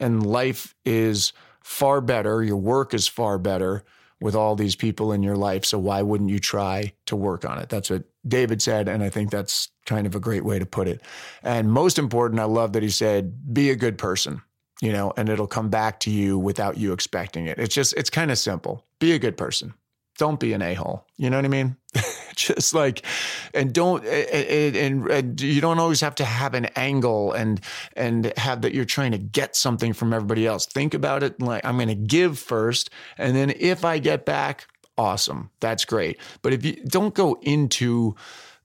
[0.00, 3.84] And life is far better, your work is far better
[4.20, 5.64] with all these people in your life.
[5.64, 7.68] So why wouldn't you try to work on it?
[7.68, 8.88] That's what David said.
[8.88, 11.02] And I think that's kind of a great way to put it.
[11.42, 14.42] And most important, I love that he said, be a good person,
[14.80, 17.58] you know, and it'll come back to you without you expecting it.
[17.58, 18.86] It's just, it's kind of simple.
[18.98, 19.74] Be a good person.
[20.18, 21.06] Don't be an a hole.
[21.18, 21.76] You know what I mean?
[22.36, 23.04] just like,
[23.52, 27.60] and don't, and, and, and, you don't always have to have an angle and,
[27.96, 30.66] and have that you're trying to get something from everybody else.
[30.66, 32.90] Think about it like, I'm going to give first.
[33.18, 34.66] And then if I get back,
[34.98, 35.50] awesome.
[35.60, 36.20] That's great.
[36.42, 38.14] But if you don't go into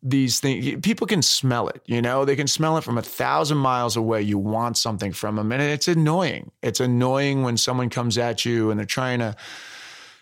[0.03, 3.57] these things, people can smell it, you know, they can smell it from a thousand
[3.59, 4.21] miles away.
[4.21, 5.51] You want something from them.
[5.51, 6.51] And it's annoying.
[6.61, 9.35] It's annoying when someone comes at you and they're trying to,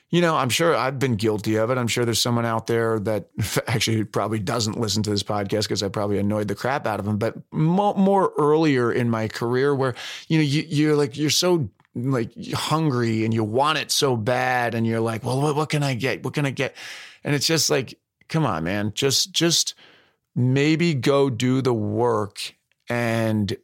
[0.10, 1.78] you know, I'm sure I've been guilty of it.
[1.78, 3.30] I'm sure there's someone out there that
[3.68, 7.06] actually probably doesn't listen to this podcast because I probably annoyed the crap out of
[7.06, 7.18] them.
[7.18, 9.96] But more, earlier in my career, where
[10.28, 14.76] you know you, you're like you're so like hungry and you want it so bad
[14.76, 16.76] and you're like well what, what can i get what can i get
[17.24, 17.98] and it's just like
[18.30, 19.74] come on man just just
[20.36, 22.56] maybe go do the work
[22.90, 23.58] and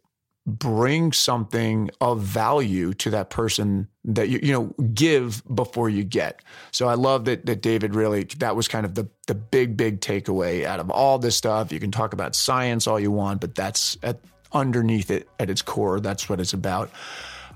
[0.46, 6.42] bring something of value to that person that you you know give before you get.
[6.72, 10.02] So I love that that David really that was kind of the the big big
[10.02, 11.72] takeaway out of all this stuff.
[11.72, 14.20] You can talk about science all you want, but that's at
[14.54, 16.00] underneath it at its core.
[16.00, 16.92] That's what it's about.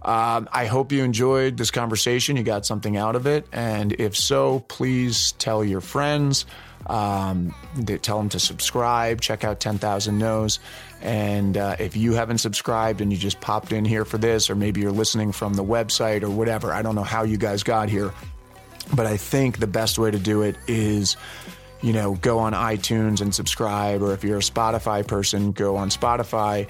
[0.01, 2.37] Um, I hope you enjoyed this conversation.
[2.37, 3.45] You got something out of it.
[3.51, 6.45] And if so, please tell your friends.
[6.87, 7.53] Um,
[8.01, 9.21] tell them to subscribe.
[9.21, 10.59] Check out 10,000 No's.
[11.01, 14.55] And uh, if you haven't subscribed and you just popped in here for this, or
[14.55, 17.89] maybe you're listening from the website or whatever, I don't know how you guys got
[17.89, 18.13] here.
[18.93, 21.15] But I think the best way to do it is
[21.81, 25.89] you know, go on iTunes and subscribe, or if you're a Spotify person, go on
[25.89, 26.69] Spotify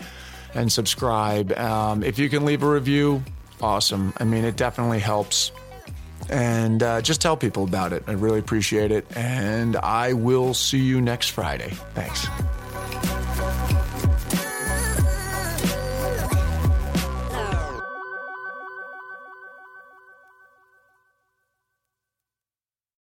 [0.54, 1.52] and subscribe.
[1.54, 3.24] Um, if you can leave a review,
[3.62, 4.14] awesome.
[4.18, 5.52] I mean, it definitely helps.
[6.30, 8.04] And uh, just tell people about it.
[8.06, 9.06] I really appreciate it.
[9.16, 11.72] And I will see you next Friday.
[11.96, 12.28] Thanks.